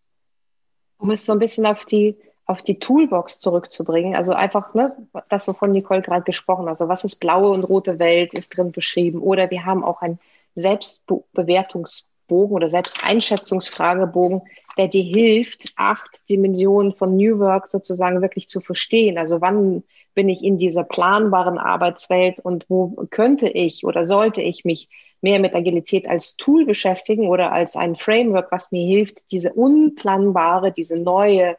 [0.98, 4.16] Um es so ein bisschen auf die auf die Toolbox zurückzubringen.
[4.16, 4.96] Also einfach ne,
[5.30, 6.70] das, wovon Nicole gerade gesprochen hat.
[6.70, 9.20] Also was ist blaue und rote Welt, ist drin beschrieben.
[9.20, 10.20] Oder wir haben auch ein
[10.54, 14.42] Selbstbewertungs Bogen oder Selbsteinschätzungsfragebogen,
[14.78, 19.18] der dir hilft, acht Dimensionen von New Work sozusagen wirklich zu verstehen.
[19.18, 19.84] Also wann
[20.14, 24.90] bin ich in dieser planbaren Arbeitswelt und wo könnte ich oder sollte ich mich
[25.22, 30.72] mehr mit Agilität als Tool beschäftigen oder als ein Framework, was mir hilft, diese unplanbare,
[30.72, 31.56] diese neue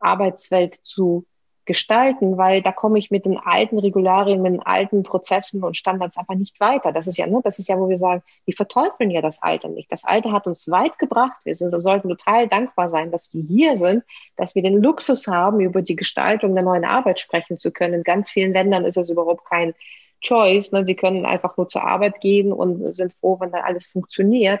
[0.00, 1.26] Arbeitswelt zu
[1.66, 6.16] gestalten, weil da komme ich mit den alten Regularien, mit den alten Prozessen und Standards
[6.16, 6.92] einfach nicht weiter.
[6.92, 9.68] Das ist ja, ne, das ist ja, wo wir sagen, wir verteufeln ja das Alte
[9.68, 9.90] nicht.
[9.90, 11.38] Das Alte hat uns weit gebracht.
[11.44, 14.04] Wir sind, sollten total dankbar sein, dass wir hier sind,
[14.36, 17.94] dass wir den Luxus haben, über die Gestaltung der neuen Arbeit sprechen zu können.
[17.94, 19.74] In ganz vielen Ländern ist es überhaupt kein
[20.22, 20.72] Choice.
[20.72, 20.86] Ne?
[20.86, 24.60] Sie können einfach nur zur Arbeit gehen und sind froh, wenn dann alles funktioniert.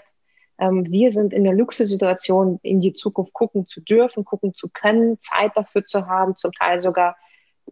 [0.58, 5.18] Ähm, wir sind in der Luxussituation, in die Zukunft gucken zu dürfen, gucken zu können,
[5.20, 7.16] Zeit dafür zu haben, zum Teil sogar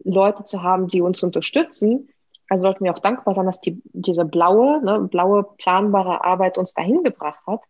[0.03, 2.09] Leute zu haben, die uns unterstützen.
[2.47, 6.73] Also sollten wir auch dankbar sein, dass die, diese blaue, ne, blaue planbare Arbeit uns
[6.73, 7.61] dahin gebracht hat.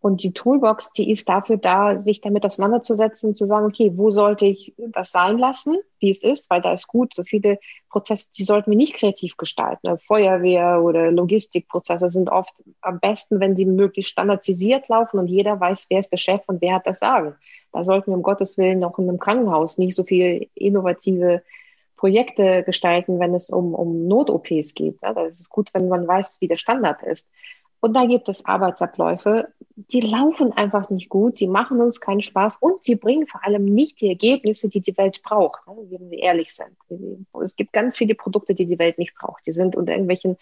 [0.00, 4.46] Und die Toolbox, die ist dafür da, sich damit auseinanderzusetzen, zu sagen, okay, wo sollte
[4.46, 8.44] ich das sein lassen, wie es ist, weil da ist gut, so viele Prozesse, die
[8.44, 9.98] sollten wir nicht kreativ gestalten.
[9.98, 15.86] Feuerwehr oder Logistikprozesse sind oft am besten, wenn sie möglichst standardisiert laufen und jeder weiß,
[15.88, 17.34] wer ist der Chef und wer hat das Sagen.
[17.72, 21.42] Da sollten wir um Gottes Willen auch in einem Krankenhaus nicht so viel innovative
[21.96, 24.98] Projekte gestalten, wenn es um, um Not-OPs geht.
[25.02, 27.28] Ja, das ist gut, wenn man weiß, wie der Standard ist.
[27.80, 32.56] Und da gibt es Arbeitsabläufe, die laufen einfach nicht gut, die machen uns keinen Spaß
[32.60, 36.18] und sie bringen vor allem nicht die Ergebnisse, die die Welt braucht, ne, wenn wir
[36.18, 36.76] ehrlich sind.
[37.42, 39.46] Es gibt ganz viele Produkte, die die Welt nicht braucht.
[39.46, 40.38] Die sind unter irgendwelchen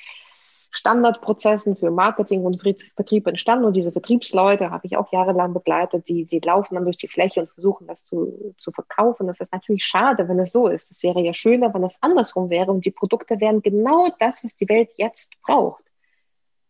[0.71, 6.27] Standardprozessen für Marketing und Vertrieb entstanden und diese Vertriebsleute habe ich auch jahrelang begleitet, die,
[6.27, 9.27] die laufen dann durch die Fläche und versuchen das zu, zu verkaufen.
[9.27, 10.91] Das ist natürlich schade, wenn es so ist.
[10.91, 14.57] Es wäre ja schöner, wenn es andersrum wäre und die Produkte wären genau das, was
[14.57, 15.85] die Welt jetzt braucht.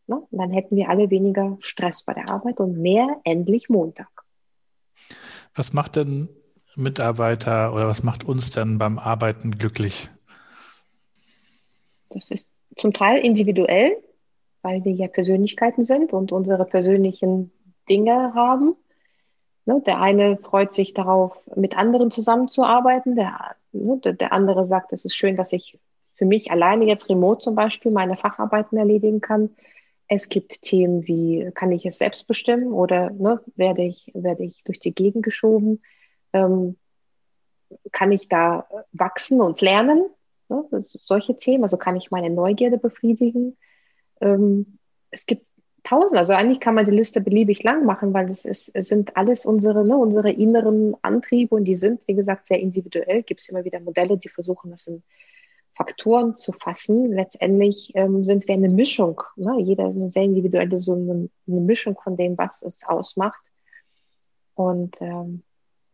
[0.06, 0.16] Ne?
[0.16, 4.08] Und dann hätten wir alle weniger Stress bei der Arbeit und mehr endlich Montag.
[5.54, 6.28] Was macht denn
[6.76, 10.10] Mitarbeiter oder was macht uns denn beim Arbeiten glücklich?
[12.10, 13.96] Das ist zum Teil individuell,
[14.62, 17.52] weil wir ja Persönlichkeiten sind und unsere persönlichen
[17.88, 18.76] Dinge haben.
[19.66, 19.82] Ne?
[19.86, 23.16] Der eine freut sich darauf, mit anderen zusammenzuarbeiten.
[23.16, 23.98] Der, ne?
[24.00, 25.78] der andere sagt, es ist schön, dass ich
[26.14, 29.50] für mich alleine jetzt remote zum Beispiel meine Facharbeiten erledigen kann.
[30.08, 34.62] Es gibt Themen wie, kann ich es selbst bestimmen oder ne, werde, ich, werde ich
[34.64, 35.82] durch die Gegend geschoben?
[36.32, 36.76] Ähm,
[37.92, 40.06] kann ich da wachsen und lernen?
[40.48, 40.64] Ne?
[41.04, 43.56] Solche Themen, also kann ich meine Neugierde befriedigen?
[44.20, 44.78] Ähm,
[45.10, 45.46] es gibt
[45.84, 49.16] tausend, also eigentlich kann man die Liste beliebig lang machen, weil es, ist, es sind
[49.16, 53.22] alles unsere, ne, unsere inneren Antriebe und die sind, wie gesagt, sehr individuell.
[53.22, 55.02] Gibt es immer wieder Modelle, die versuchen, das in
[55.74, 57.12] Faktoren zu fassen.
[57.12, 59.60] Letztendlich ähm, sind wir eine Mischung, ne?
[59.60, 63.40] jeder eine sehr individuelle, so eine, eine Mischung von dem, was es ausmacht.
[64.54, 65.42] Und ähm,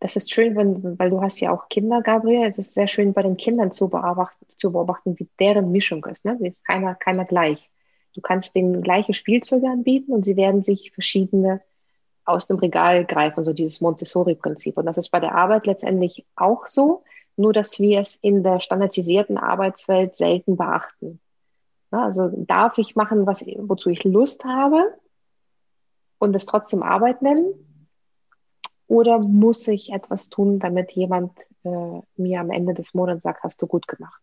[0.00, 2.46] das ist schön, wenn, weil du hast ja auch Kinder, Gabriel.
[2.46, 6.24] Es ist sehr schön, bei den Kindern zu beobachten, zu beobachten wie deren Mischung ist.
[6.24, 6.38] Ne?
[6.42, 7.70] ist keiner, keiner gleich.
[8.14, 11.60] Du kannst denen gleiche Spielzeuge anbieten und sie werden sich verschiedene
[12.24, 14.76] aus dem Regal greifen, so dieses Montessori-Prinzip.
[14.76, 17.02] Und das ist bei der Arbeit letztendlich auch so
[17.40, 21.20] nur dass wir es in der standardisierten Arbeitswelt selten beachten.
[21.90, 24.94] Also darf ich machen, was, wozu ich Lust habe
[26.18, 27.52] und es trotzdem Arbeit nennen?
[28.86, 31.32] Oder muss ich etwas tun, damit jemand
[31.64, 34.22] äh, mir am Ende des Monats sagt, hast du gut gemacht?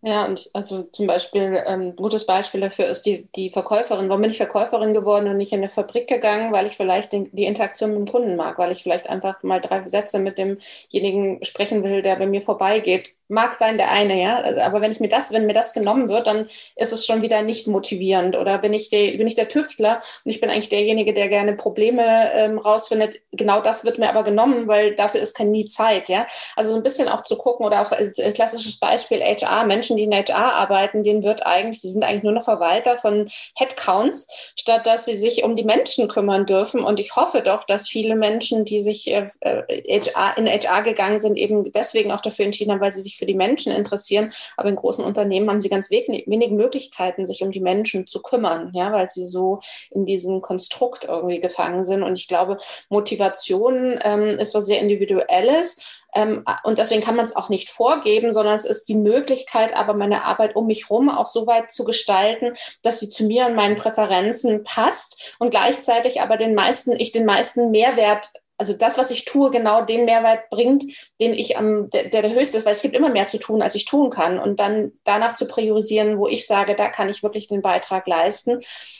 [0.00, 4.08] Ja, und also zum Beispiel, ähm, ein gutes Beispiel dafür ist die, die Verkäuferin.
[4.08, 6.52] Warum bin ich Verkäuferin geworden und nicht in eine Fabrik gegangen?
[6.52, 9.60] Weil ich vielleicht den, die Interaktion mit dem Kunden mag, weil ich vielleicht einfach mal
[9.60, 14.64] drei Sätze mit demjenigen sprechen will, der bei mir vorbeigeht mag sein der eine, ja,
[14.64, 17.42] aber wenn ich mir das, wenn mir das genommen wird, dann ist es schon wieder
[17.42, 21.12] nicht motivierend oder bin ich der, bin ich der Tüftler und ich bin eigentlich derjenige,
[21.12, 23.20] der gerne Probleme ähm, rausfindet.
[23.32, 26.26] Genau das wird mir aber genommen, weil dafür ist keine nie Zeit, ja.
[26.56, 29.96] Also so ein bisschen auch zu gucken oder auch ein äh, klassisches Beispiel HR, Menschen,
[29.96, 34.52] die in HR arbeiten, denen wird eigentlich, die sind eigentlich nur noch Verwalter von Headcounts,
[34.56, 36.82] statt dass sie sich um die Menschen kümmern dürfen.
[36.82, 41.20] Und ich hoffe doch, dass viele Menschen, die sich äh, HR, äh, in HR gegangen
[41.20, 44.32] sind, eben deswegen auch dafür entschieden haben, weil sie sich für die Menschen interessieren.
[44.56, 48.70] Aber in großen Unternehmen haben sie ganz wenig, Möglichkeiten, sich um die Menschen zu kümmern,
[48.74, 49.60] ja, weil sie so
[49.90, 52.02] in diesem Konstrukt irgendwie gefangen sind.
[52.02, 52.58] Und ich glaube,
[52.88, 56.02] Motivation ähm, ist was sehr Individuelles.
[56.14, 59.94] Ähm, und deswegen kann man es auch nicht vorgeben, sondern es ist die Möglichkeit, aber
[59.94, 63.54] meine Arbeit um mich herum auch so weit zu gestalten, dass sie zu mir und
[63.54, 69.12] meinen Präferenzen passt und gleichzeitig aber den meisten, ich den meisten Mehrwert also das, was
[69.12, 70.84] ich tue, genau den Mehrwert bringt,
[71.20, 73.76] den ich am, der, der höchste ist, weil es gibt immer mehr zu tun, als
[73.76, 74.38] ich tun kann.
[74.38, 78.58] Und dann danach zu priorisieren, wo ich sage, da kann ich wirklich den Beitrag leisten.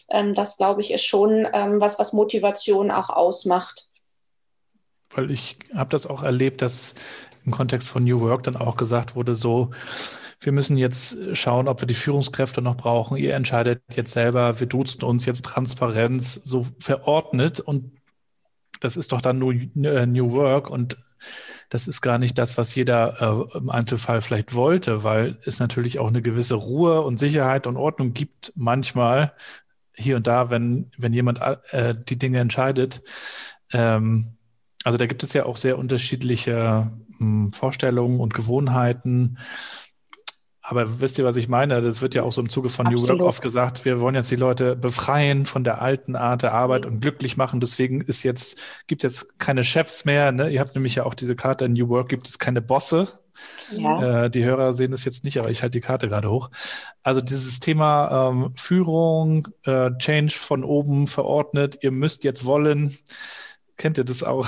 [0.08, 3.88] Ähm, das, glaube ich, ist schon ähm, was, was Motivation auch ausmacht.
[5.10, 6.94] Weil ich habe das auch erlebt, dass
[7.44, 9.70] im Kontext von New Work dann auch gesagt wurde, so,
[10.40, 13.16] wir müssen jetzt schauen, ob wir die Führungskräfte noch brauchen.
[13.16, 17.97] Ihr entscheidet jetzt selber, wir duzen uns jetzt Transparenz so verordnet und
[18.80, 20.98] das ist doch dann nur äh, New Work und
[21.68, 25.98] das ist gar nicht das, was jeder äh, im Einzelfall vielleicht wollte, weil es natürlich
[25.98, 29.34] auch eine gewisse Ruhe und Sicherheit und Ordnung gibt manchmal
[29.92, 33.02] hier und da, wenn, wenn jemand äh, die Dinge entscheidet.
[33.72, 34.36] Ähm,
[34.84, 39.38] also da gibt es ja auch sehr unterschiedliche mh, hm, Vorstellungen und Gewohnheiten.
[40.70, 41.80] Aber wisst ihr, was ich meine?
[41.80, 43.08] Das wird ja auch so im Zuge von Absolut.
[43.08, 46.52] New Work oft gesagt, wir wollen jetzt die Leute befreien von der alten Art der
[46.52, 47.58] Arbeit und glücklich machen.
[47.58, 50.30] Deswegen ist jetzt, gibt jetzt keine Chefs mehr.
[50.30, 50.50] Ne?
[50.50, 53.08] Ihr habt nämlich ja auch diese Karte in New Work, gibt es keine Bosse.
[53.70, 54.24] Ja.
[54.24, 56.50] Äh, die Hörer sehen das jetzt nicht, aber ich halte die Karte gerade hoch.
[57.02, 62.94] Also dieses Thema ähm, Führung, äh, Change von oben verordnet, ihr müsst jetzt wollen.
[63.78, 64.46] Kennt ihr das auch?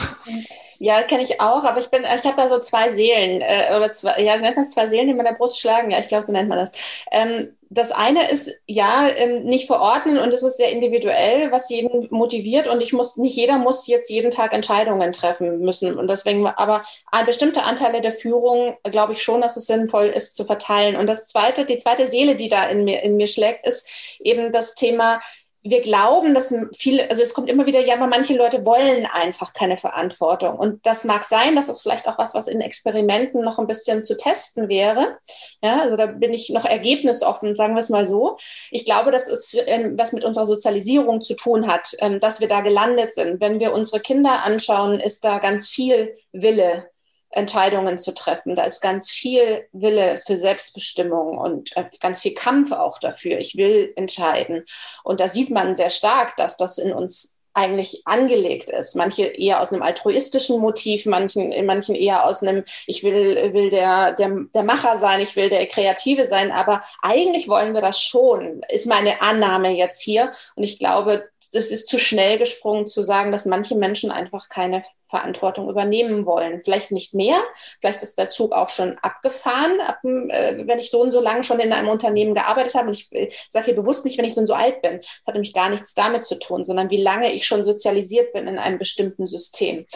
[0.82, 3.92] Ja, kenne ich auch, aber ich bin, ich habe da so zwei Seelen äh, oder
[3.92, 5.90] zwei, ja, nennt man es zwei Seelen, die man der Brust schlagen.
[5.90, 6.72] Ja, ich glaube, so nennt man das.
[7.12, 12.08] Ähm, das eine ist ja ähm, nicht verordnen und es ist sehr individuell, was jeden
[12.10, 16.46] motiviert und ich muss nicht jeder muss jetzt jeden Tag Entscheidungen treffen müssen und deswegen
[16.48, 16.82] aber
[17.26, 21.28] bestimmte Anteile der Führung glaube ich schon, dass es sinnvoll ist zu verteilen und das
[21.28, 25.20] zweite die zweite Seele, die da in mir in mir schlägt, ist eben das Thema
[25.62, 29.52] wir glauben, dass viele, also es kommt immer wieder, ja, aber manche Leute wollen einfach
[29.52, 30.56] keine Verantwortung.
[30.58, 34.02] Und das mag sein, dass das vielleicht auch was, was in Experimenten noch ein bisschen
[34.02, 35.18] zu testen wäre.
[35.62, 38.38] Ja, also da bin ich noch ergebnisoffen, sagen wir es mal so.
[38.70, 42.48] Ich glaube, das ist ähm, was mit unserer Sozialisierung zu tun hat, ähm, dass wir
[42.48, 43.40] da gelandet sind.
[43.40, 46.89] Wenn wir unsere Kinder anschauen, ist da ganz viel Wille
[47.30, 48.56] Entscheidungen zu treffen.
[48.56, 53.38] Da ist ganz viel Wille für Selbstbestimmung und äh, ganz viel Kampf auch dafür.
[53.38, 54.64] Ich will entscheiden.
[55.04, 58.94] Und da sieht man sehr stark, dass das in uns eigentlich angelegt ist.
[58.94, 64.12] Manche eher aus einem altruistischen Motiv, manchen, manchen eher aus einem, ich will, will der,
[64.14, 68.62] der, der Macher sein, ich will der Kreative sein, aber eigentlich wollen wir das schon,
[68.68, 70.30] ist meine Annahme jetzt hier.
[70.54, 74.82] Und ich glaube, das ist zu schnell gesprungen zu sagen, dass manche Menschen einfach keine
[75.08, 76.62] Verantwortung übernehmen wollen.
[76.64, 77.42] Vielleicht nicht mehr,
[77.80, 81.42] vielleicht ist der Zug auch schon abgefahren, ab, äh, wenn ich so und so lange
[81.42, 82.88] schon in einem Unternehmen gearbeitet habe.
[82.88, 84.98] Und ich äh, sage hier bewusst nicht, wenn ich so und so alt bin.
[84.98, 88.46] Das hat nämlich gar nichts damit zu tun, sondern wie lange ich schon sozialisiert bin
[88.46, 89.86] in einem bestimmten System.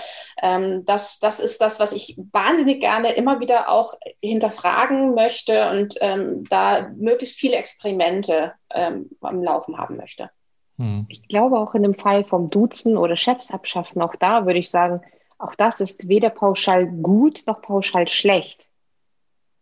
[0.42, 5.94] Ähm, das, das ist das, was ich wahnsinnig gerne immer wieder auch hinterfragen möchte und
[6.00, 10.30] ähm, da möglichst viele Experimente ähm, am Laufen haben möchte.
[10.78, 11.06] Hm.
[11.08, 14.70] Ich glaube auch in dem Fall vom Duzen oder Chefs abschaffen, auch da würde ich
[14.70, 15.00] sagen,
[15.38, 18.66] auch das ist weder pauschal gut noch pauschal schlecht.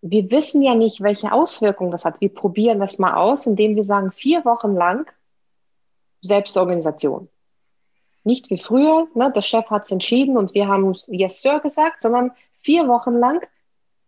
[0.00, 2.20] Wir wissen ja nicht, welche Auswirkungen das hat.
[2.20, 5.10] Wir probieren das mal aus, indem wir sagen, vier Wochen lang
[6.22, 7.28] Selbstorganisation.
[8.24, 12.02] Nicht wie früher, ne, der Chef hat es entschieden und wir haben Yes Sir gesagt,
[12.02, 13.40] sondern vier Wochen lang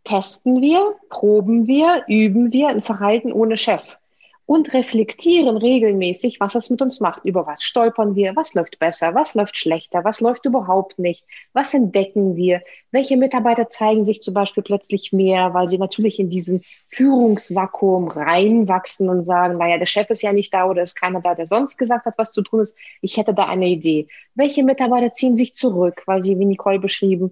[0.05, 3.97] testen wir, proben wir, üben wir ein Verhalten ohne Chef
[4.47, 7.25] und reflektieren regelmäßig, was es mit uns macht.
[7.25, 11.25] Über was stolpern wir, was läuft besser, was läuft schlechter, was läuft überhaupt nicht,
[11.55, 16.29] was entdecken wir, welche Mitarbeiter zeigen sich zum Beispiel plötzlich mehr, weil sie natürlich in
[16.29, 21.21] diesen Führungsvakuum reinwachsen und sagen, naja, der Chef ist ja nicht da oder ist keiner
[21.21, 22.77] da, der sonst gesagt hat, was zu tun ist.
[23.01, 24.09] Ich hätte da eine Idee.
[24.35, 27.31] Welche Mitarbeiter ziehen sich zurück, weil sie, wie Nicole beschrieben,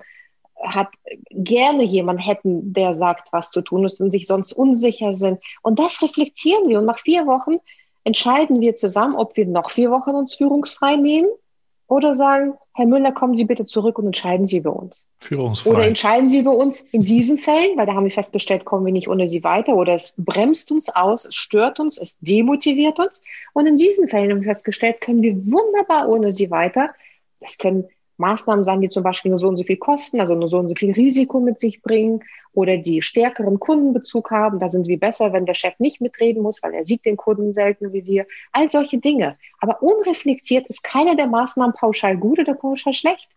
[0.63, 0.89] hat
[1.31, 5.41] gerne jemand hätten, der sagt, was zu tun ist und sich sonst unsicher sind.
[5.63, 6.79] Und das reflektieren wir.
[6.79, 7.57] Und nach vier Wochen
[8.05, 11.29] entscheiden wir zusammen, ob wir noch vier Wochen uns führungsfrei nehmen
[11.89, 15.07] oder sagen, Herr Müller, kommen Sie bitte zurück und entscheiden Sie über uns.
[15.21, 15.71] Führungsfrei.
[15.71, 18.93] Oder entscheiden Sie über uns in diesen Fällen, weil da haben wir festgestellt, kommen wir
[18.93, 23.23] nicht ohne Sie weiter oder es bremst uns aus, es stört uns, es demotiviert uns.
[23.53, 26.91] Und in diesen Fällen haben wir festgestellt, können wir wunderbar ohne Sie weiter.
[27.41, 30.49] Das können Maßnahmen sein, die zum Beispiel nur so und so viel kosten, also nur
[30.49, 34.59] so und so viel Risiko mit sich bringen oder die stärkeren Kundenbezug haben.
[34.59, 37.53] Da sind wir besser, wenn der Chef nicht mitreden muss, weil er sieht den Kunden
[37.53, 38.27] selten wie wir.
[38.53, 39.37] All solche Dinge.
[39.59, 43.29] Aber unreflektiert ist keine der Maßnahmen pauschal gut oder pauschal schlecht.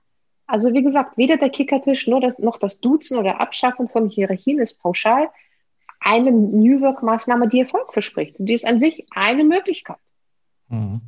[0.48, 5.30] Also wie gesagt, weder der Kickertisch noch das Duzen oder Abschaffen von Hierarchien ist pauschal
[6.00, 8.40] eine New Work-Maßnahme, die Erfolg verspricht.
[8.40, 9.98] Und die ist an sich eine Möglichkeit.
[10.70, 11.02] Mhm.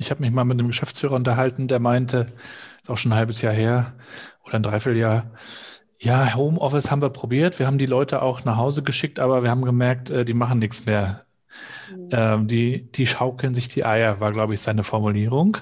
[0.00, 2.26] Ich habe mich mal mit einem Geschäftsführer unterhalten, der meinte,
[2.80, 3.94] ist auch schon ein halbes Jahr her
[4.44, 5.30] oder ein Dreivierteljahr.
[5.98, 7.58] Ja, Homeoffice haben wir probiert.
[7.58, 10.58] Wir haben die Leute auch nach Hause geschickt, aber wir haben gemerkt, äh, die machen
[10.58, 11.26] nichts mehr.
[11.94, 12.08] Mhm.
[12.12, 15.58] Ähm, die, die schaukeln sich die Eier, war, glaube ich, seine Formulierung.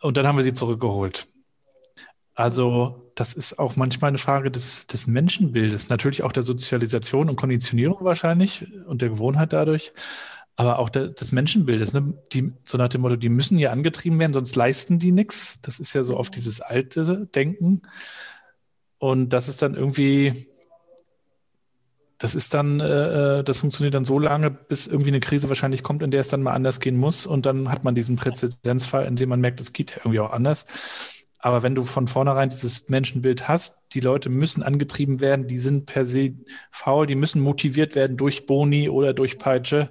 [0.00, 1.26] Und dann haben wir sie zurückgeholt.
[2.34, 7.36] Also das ist auch manchmal eine Frage des, des Menschenbildes, natürlich auch der Sozialisation und
[7.36, 9.92] Konditionierung wahrscheinlich und der Gewohnheit dadurch,
[10.56, 11.92] aber auch der, des Menschenbildes.
[11.92, 12.14] Ne?
[12.32, 15.60] Die, so nach dem Motto, die müssen ja angetrieben werden, sonst leisten die nichts.
[15.60, 17.82] Das ist ja so oft dieses alte Denken.
[18.98, 20.48] Und das ist dann irgendwie,
[22.18, 25.82] das ist dann, äh, äh, das funktioniert dann so lange, bis irgendwie eine Krise wahrscheinlich
[25.82, 27.26] kommt, in der es dann mal anders gehen muss.
[27.26, 30.30] Und dann hat man diesen Präzedenzfall, in dem man merkt, es geht ja irgendwie auch
[30.30, 30.66] anders.
[31.44, 35.84] Aber wenn du von vornherein dieses Menschenbild hast, die Leute müssen angetrieben werden, die sind
[35.84, 36.32] per se
[36.70, 39.90] faul, die müssen motiviert werden durch Boni oder durch Peitsche,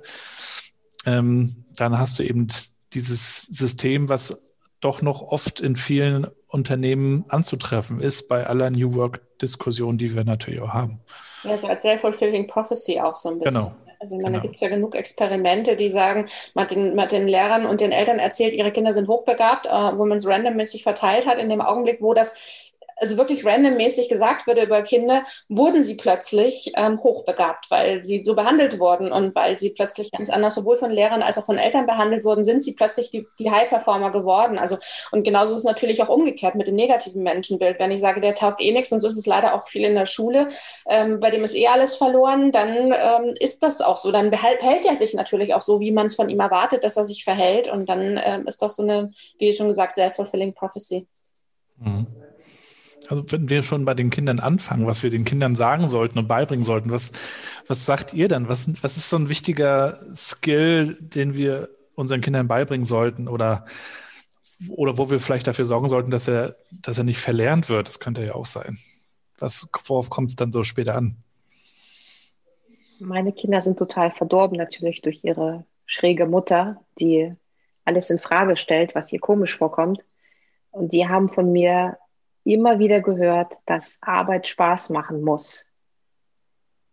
[1.05, 2.47] ähm, dann hast du eben
[2.91, 9.99] dieses System, was doch noch oft in vielen Unternehmen anzutreffen ist, bei aller New Work-Diskussion,
[9.99, 11.01] die wir natürlich auch haben.
[11.43, 13.61] Ja, so als Self-Fulfilling Prophecy auch so ein bisschen.
[13.61, 13.75] Genau.
[14.03, 14.39] Also ich meine, genau.
[14.39, 16.25] da gibt es ja genug Experimente, die sagen,
[16.55, 19.65] man hat, den, man hat den Lehrern und den Eltern erzählt, ihre Kinder sind hochbegabt,
[19.65, 21.39] äh, wo man es randommäßig verteilt hat.
[21.39, 22.72] In dem Augenblick, wo das
[23.03, 28.33] also wirklich randommäßig gesagt würde über Kinder, wurden sie plötzlich ähm, hochbegabt, weil sie so
[28.33, 31.85] behandelt wurden und weil sie plötzlich ganz anders sowohl von Lehrern als auch von Eltern
[31.85, 34.57] behandelt wurden, sind sie plötzlich die, die High-Performer geworden.
[34.57, 34.77] Also
[35.11, 37.77] und genauso ist es natürlich auch umgekehrt mit dem negativen Menschenbild.
[37.77, 39.95] Wenn ich sage, der taugt eh nichts und so ist es leider auch viel in
[39.95, 40.47] der Schule,
[40.89, 44.13] ähm, bei dem ist eh alles verloren, dann ähm, ist das auch so.
[44.13, 47.05] Dann behält, er sich natürlich auch so, wie man es von ihm erwartet, dass er
[47.05, 51.05] sich verhält und dann ähm, ist das so eine, wie schon gesagt, self-fulfilling prophecy.
[51.77, 52.07] Mhm.
[53.09, 56.27] Also wenn wir schon bei den Kindern anfangen, was wir den Kindern sagen sollten und
[56.27, 57.11] beibringen sollten, was,
[57.67, 58.49] was sagt ihr dann?
[58.49, 63.65] Was, was ist so ein wichtiger Skill, den wir unseren Kindern beibringen sollten oder,
[64.69, 67.87] oder wo wir vielleicht dafür sorgen sollten, dass er, dass er nicht verlernt wird?
[67.87, 68.77] Das könnte ja auch sein.
[69.39, 71.17] Was, worauf kommt es dann so später an?
[72.99, 77.31] Meine Kinder sind total verdorben natürlich durch ihre schräge Mutter, die
[77.85, 79.99] alles in Frage stellt, was ihr komisch vorkommt.
[80.71, 81.97] Und die haben von mir
[82.43, 85.65] immer wieder gehört, dass Arbeit Spaß machen muss.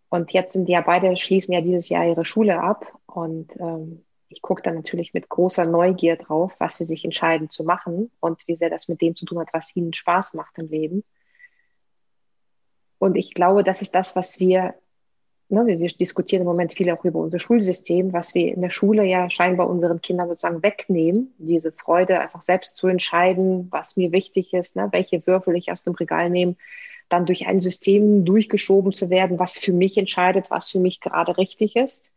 [0.09, 2.87] Und jetzt sind ja beide, schließen ja dieses Jahr ihre Schule ab.
[3.07, 7.65] Und ähm, ich gucke dann natürlich mit großer Neugier drauf, was sie sich entscheiden zu
[7.65, 10.69] machen und wie sehr das mit dem zu tun hat, was ihnen Spaß macht im
[10.69, 11.05] Leben.
[12.99, 14.75] Und ich glaube, das ist das, was wir
[15.51, 18.71] ne, wir, wir diskutieren im Moment viel auch über unser Schulsystem, was wir in der
[18.71, 24.13] Schule ja scheinbar unseren Kindern sozusagen wegnehmen, diese Freude einfach selbst zu entscheiden, was mir
[24.13, 26.57] wichtig ist, ne, welche Würfel ich aus dem Regal nehme,
[27.09, 31.37] dann durch ein System durchgeschoben zu werden, was für mich entscheidet, was für mich gerade
[31.37, 32.13] richtig ist,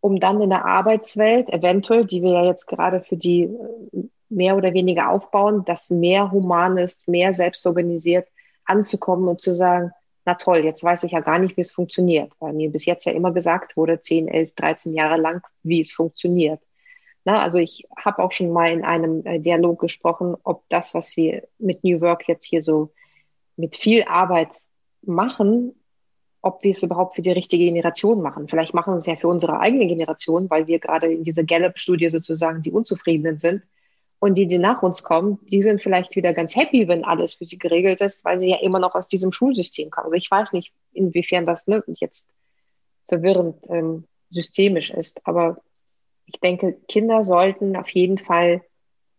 [0.00, 4.56] um dann in der Arbeitswelt eventuell, die wir ja jetzt gerade für die äh, mehr
[4.56, 8.28] oder weniger aufbauen, das mehr human ist, mehr selbstorganisiert
[8.64, 9.92] anzukommen und zu sagen,
[10.28, 13.06] na toll, jetzt weiß ich ja gar nicht, wie es funktioniert, weil mir bis jetzt
[13.06, 16.60] ja immer gesagt wurde, 10, 11, 13 Jahre lang, wie es funktioniert.
[17.24, 21.16] Na, also ich habe auch schon mal in einem äh, Dialog gesprochen, ob das, was
[21.16, 22.92] wir mit New Work jetzt hier so
[23.56, 24.50] mit viel Arbeit
[25.00, 25.74] machen,
[26.42, 28.48] ob wir es überhaupt für die richtige Generation machen.
[28.48, 32.10] Vielleicht machen wir es ja für unsere eigene Generation, weil wir gerade in dieser Gallup-Studie
[32.10, 33.62] sozusagen die Unzufriedenen sind.
[34.20, 37.44] Und die, die nach uns kommen, die sind vielleicht wieder ganz happy, wenn alles für
[37.44, 40.06] sie geregelt ist, weil sie ja immer noch aus diesem Schulsystem kommen.
[40.06, 42.30] Also ich weiß nicht, inwiefern das ne, jetzt
[43.06, 45.24] verwirrend ähm, systemisch ist.
[45.24, 45.58] Aber
[46.26, 48.62] ich denke, Kinder sollten auf jeden Fall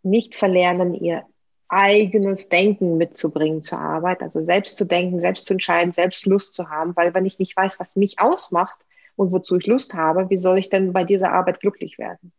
[0.04, 1.24] nicht verlernen, ihr
[1.70, 6.70] eigenes Denken mitzubringen zur Arbeit, also selbst zu denken, selbst zu entscheiden, selbst Lust zu
[6.70, 8.78] haben, weil wenn ich nicht weiß, was mich ausmacht
[9.16, 12.32] und wozu ich Lust habe, wie soll ich denn bei dieser Arbeit glücklich werden?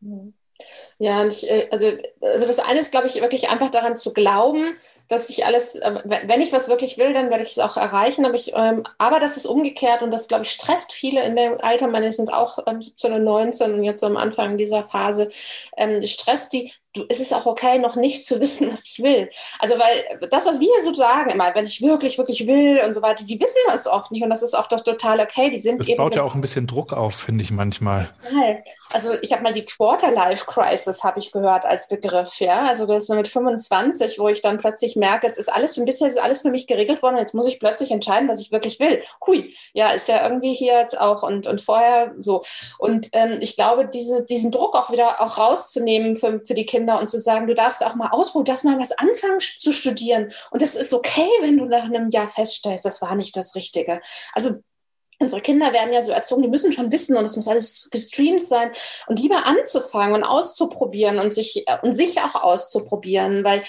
[0.00, 0.34] Mhm.
[0.98, 1.90] Ja, ich, äh, also,
[2.20, 4.74] also das eine ist, glaube ich, wirklich einfach daran zu glauben,
[5.08, 8.24] dass ich alles, äh, wenn ich was wirklich will, dann werde ich es auch erreichen.
[8.24, 11.60] Aber, ich, ähm, aber das ist umgekehrt und das, glaube ich, stresst viele in dem
[11.60, 11.88] Alter.
[11.88, 15.30] Meine sind auch ähm, 17 und 19 und jetzt so am Anfang dieser Phase,
[15.76, 19.28] ähm, stresst die, du, es ist auch okay, noch nicht zu wissen, was ich will.
[19.58, 23.02] Also, weil das, was wir so sagen immer, wenn ich wirklich, wirklich will und so
[23.02, 25.50] weiter, die wissen das oft nicht und das ist auch doch total okay.
[25.50, 28.08] Die sind das eben baut ja auch ein bisschen Druck auf, finde ich manchmal.
[28.90, 32.64] Also, ich habe mal die Quarter-Life-Crisis, habe ich gehört, als Begriff, ja.
[32.64, 36.08] Also, das ist mit 25, wo ich dann plötzlich merke, jetzt ist alles ein bisschen,
[36.08, 38.78] ist alles für mich geregelt worden und jetzt muss ich plötzlich entscheiden, was ich wirklich
[38.80, 39.02] will.
[39.26, 42.42] Hui, ja, ist ja irgendwie hier jetzt auch und, und vorher so.
[42.78, 46.83] Und ähm, ich glaube, diese, diesen Druck auch wieder auch rauszunehmen für, für die Kinder,
[46.84, 49.72] Kinder und zu sagen, du darfst auch mal ausprobieren, du darfst mal was anfangen zu
[49.72, 50.30] studieren.
[50.50, 54.00] Und das ist okay, wenn du nach einem Jahr feststellst, das war nicht das Richtige.
[54.34, 54.56] Also
[55.18, 58.44] unsere Kinder werden ja so erzogen, die müssen schon wissen und es muss alles gestreamt
[58.44, 58.70] sein
[59.06, 63.62] und lieber anzufangen und auszuprobieren und sich und sich auch auszuprobieren, weil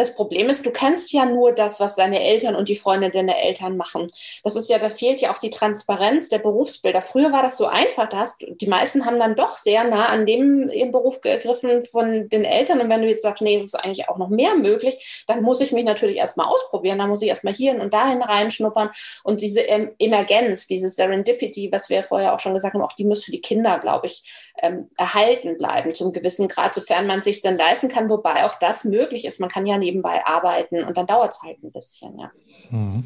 [0.00, 3.38] das Problem ist, du kannst ja nur das, was deine Eltern und die Freunde deiner
[3.38, 4.10] Eltern machen.
[4.42, 7.02] Das ist ja, da fehlt ja auch die Transparenz der Berufsbilder.
[7.02, 10.24] Früher war das so einfach, da hast, die meisten haben dann doch sehr nah an
[10.24, 12.80] dem ihren Beruf gegriffen von den Eltern.
[12.80, 15.60] Und wenn du jetzt sagst, nee, es ist eigentlich auch noch mehr möglich, dann muss
[15.60, 16.98] ich mich natürlich erstmal ausprobieren.
[16.98, 18.90] Dann muss ich erstmal hierhin und dahin reinschnuppern.
[19.22, 23.04] Und diese ähm, Emergenz, dieses Serendipity, was wir vorher auch schon gesagt haben, auch die
[23.04, 24.24] muss für die Kinder, glaube ich,
[24.62, 28.84] ähm, erhalten bleiben, zum gewissen Grad, sofern man sich dann leisten kann, wobei auch das
[28.84, 29.40] möglich ist.
[29.40, 32.30] Man kann ja nebenbei arbeiten und dann dauert es halt ein bisschen, ja.
[32.70, 33.04] Mhm.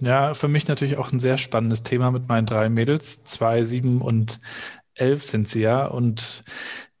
[0.00, 3.24] Ja, für mich natürlich auch ein sehr spannendes Thema mit meinen drei Mädels.
[3.24, 4.40] Zwei, sieben und
[4.94, 5.86] elf sind sie ja.
[5.86, 6.44] Und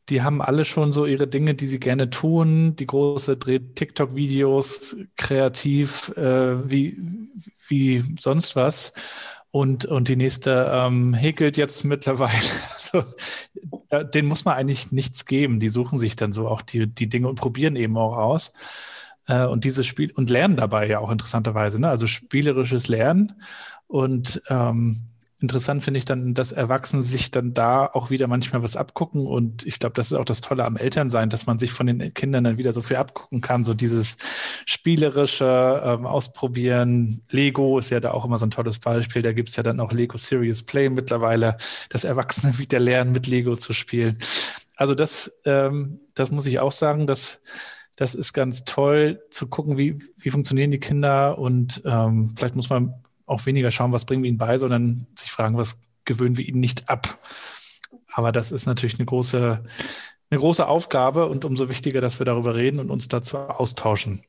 [0.08, 2.76] die haben alle schon so ihre Dinge, die sie gerne tun.
[2.76, 6.96] Die große dreht TikTok-Videos kreativ äh, wie,
[7.68, 8.92] wie sonst was.
[9.54, 12.32] Und, und die nächste ähm, häkelt jetzt mittlerweile.
[12.92, 13.08] Also,
[13.88, 15.60] da, denen muss man eigentlich nichts geben.
[15.60, 18.52] Die suchen sich dann so auch die, die Dinge und probieren eben auch aus.
[19.28, 21.88] Äh, und dieses Spiel und lernen dabei ja auch interessanterweise, ne?
[21.88, 23.40] Also spielerisches Lernen.
[23.86, 25.02] Und ähm,
[25.44, 29.26] interessant finde ich dann, dass Erwachsene sich dann da auch wieder manchmal was abgucken.
[29.26, 32.14] Und ich glaube, das ist auch das Tolle am Elternsein, dass man sich von den
[32.14, 33.62] Kindern dann wieder so viel abgucken kann.
[33.62, 34.16] So dieses
[34.64, 37.22] spielerische ähm, Ausprobieren.
[37.30, 39.20] Lego ist ja da auch immer so ein tolles Beispiel.
[39.20, 41.58] Da gibt es ja dann auch Lego Serious Play mittlerweile,
[41.90, 44.16] dass Erwachsene wieder lernen, mit Lego zu spielen.
[44.76, 47.42] Also das, ähm, das muss ich auch sagen, dass
[47.96, 52.70] das ist ganz toll zu gucken, wie, wie funktionieren die Kinder und ähm, vielleicht muss
[52.70, 56.46] man auch weniger schauen, was bringen wir ihnen bei, sondern sich fragen, was gewöhnen wir
[56.46, 57.18] ihnen nicht ab.
[58.12, 59.64] Aber das ist natürlich eine große,
[60.30, 64.22] eine große Aufgabe und umso wichtiger, dass wir darüber reden und uns dazu austauschen.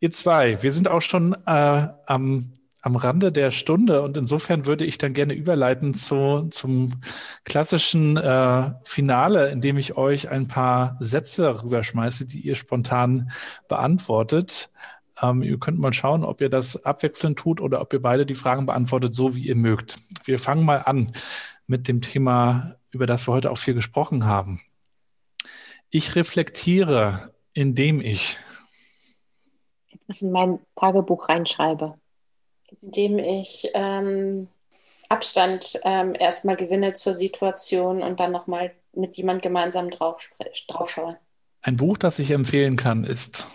[0.00, 4.84] Ihr zwei, wir sind auch schon äh, am, am Rande der Stunde und insofern würde
[4.84, 7.00] ich dann gerne überleiten zu, zum
[7.44, 13.30] klassischen äh, Finale, in dem ich euch ein paar Sätze rüberschmeiße, die ihr spontan
[13.68, 14.70] beantwortet.
[15.22, 18.34] Ähm, ihr könnt mal schauen, ob ihr das abwechselnd tut oder ob ihr beide die
[18.34, 19.98] Fragen beantwortet, so wie ihr mögt.
[20.24, 21.12] Wir fangen mal an
[21.66, 24.60] mit dem Thema, über das wir heute auch viel gesprochen haben.
[25.90, 28.38] Ich reflektiere, indem ich
[29.90, 31.94] etwas in mein Tagebuch reinschreibe.
[32.82, 34.48] Indem ich ähm,
[35.08, 40.30] Abstand ähm, erstmal gewinne zur Situation und dann nochmal mit jemand gemeinsam drauf,
[40.68, 41.18] drauf schaue.
[41.62, 43.46] Ein Buch, das ich empfehlen kann, ist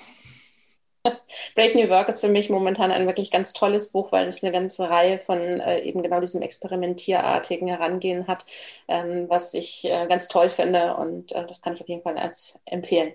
[1.55, 4.51] Brave New Work ist für mich momentan ein wirklich ganz tolles Buch, weil es eine
[4.51, 8.45] ganze Reihe von äh, eben genau diesem experimentierartigen Herangehen hat,
[8.87, 12.17] ähm, was ich äh, ganz toll finde und äh, das kann ich auf jeden Fall
[12.17, 13.13] als empfehlen.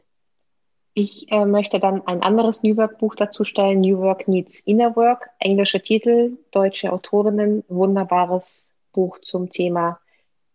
[0.95, 4.97] Ich äh, möchte dann ein anderes New Work Buch dazu stellen, New Work Needs Inner
[4.97, 10.01] Work, englische Titel, deutsche Autorinnen, wunderbares Buch zum Thema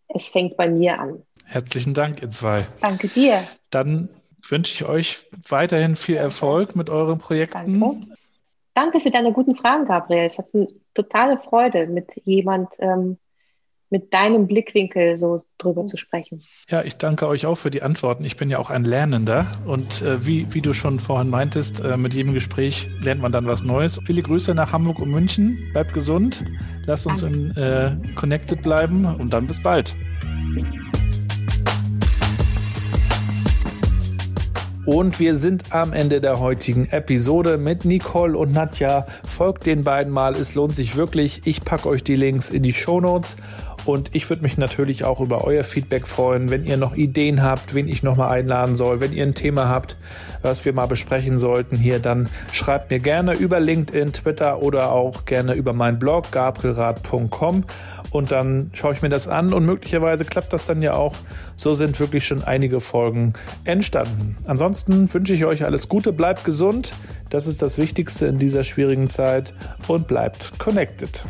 [0.08, 1.22] Es fängt bei mir an.
[1.46, 2.66] Herzlichen Dank, ihr zwei.
[2.80, 3.42] Danke dir.
[3.70, 4.08] Dann
[4.50, 7.80] wünsche ich euch weiterhin viel Erfolg mit euren Projekten.
[7.80, 8.06] Danke.
[8.74, 10.26] Danke für deine guten Fragen, Gabriel.
[10.26, 13.16] Es hat eine totale Freude, mit jemand ähm,
[13.90, 16.42] mit deinem Blickwinkel so drüber zu sprechen.
[16.68, 18.24] Ja, ich danke euch auch für die Antworten.
[18.24, 21.96] Ich bin ja auch ein Lernender und äh, wie, wie du schon vorhin meintest, äh,
[21.96, 24.00] mit jedem Gespräch lernt man dann was Neues.
[24.04, 25.70] Viele Grüße nach Hamburg und München.
[25.72, 26.44] Bleibt gesund.
[26.84, 29.94] Lasst uns in, äh, connected bleiben und dann bis bald.
[34.86, 39.04] Und wir sind am Ende der heutigen Episode mit Nicole und Nadja.
[39.28, 41.40] Folgt den beiden mal, es lohnt sich wirklich.
[41.44, 43.34] Ich packe euch die Links in die Show Notes.
[43.84, 47.72] Und ich würde mich natürlich auch über euer Feedback freuen, wenn ihr noch Ideen habt,
[47.72, 49.96] wen ich nochmal einladen soll, wenn ihr ein Thema habt,
[50.42, 55.24] was wir mal besprechen sollten hier, dann schreibt mir gerne über LinkedIn, Twitter oder auch
[55.24, 57.64] gerne über meinen Blog gabrielrad.com
[58.16, 61.14] und dann schaue ich mir das an und möglicherweise klappt das dann ja auch.
[61.56, 64.36] So sind wirklich schon einige Folgen entstanden.
[64.46, 66.92] Ansonsten wünsche ich euch alles Gute, bleibt gesund,
[67.30, 69.54] das ist das Wichtigste in dieser schwierigen Zeit
[69.88, 71.24] und bleibt connected.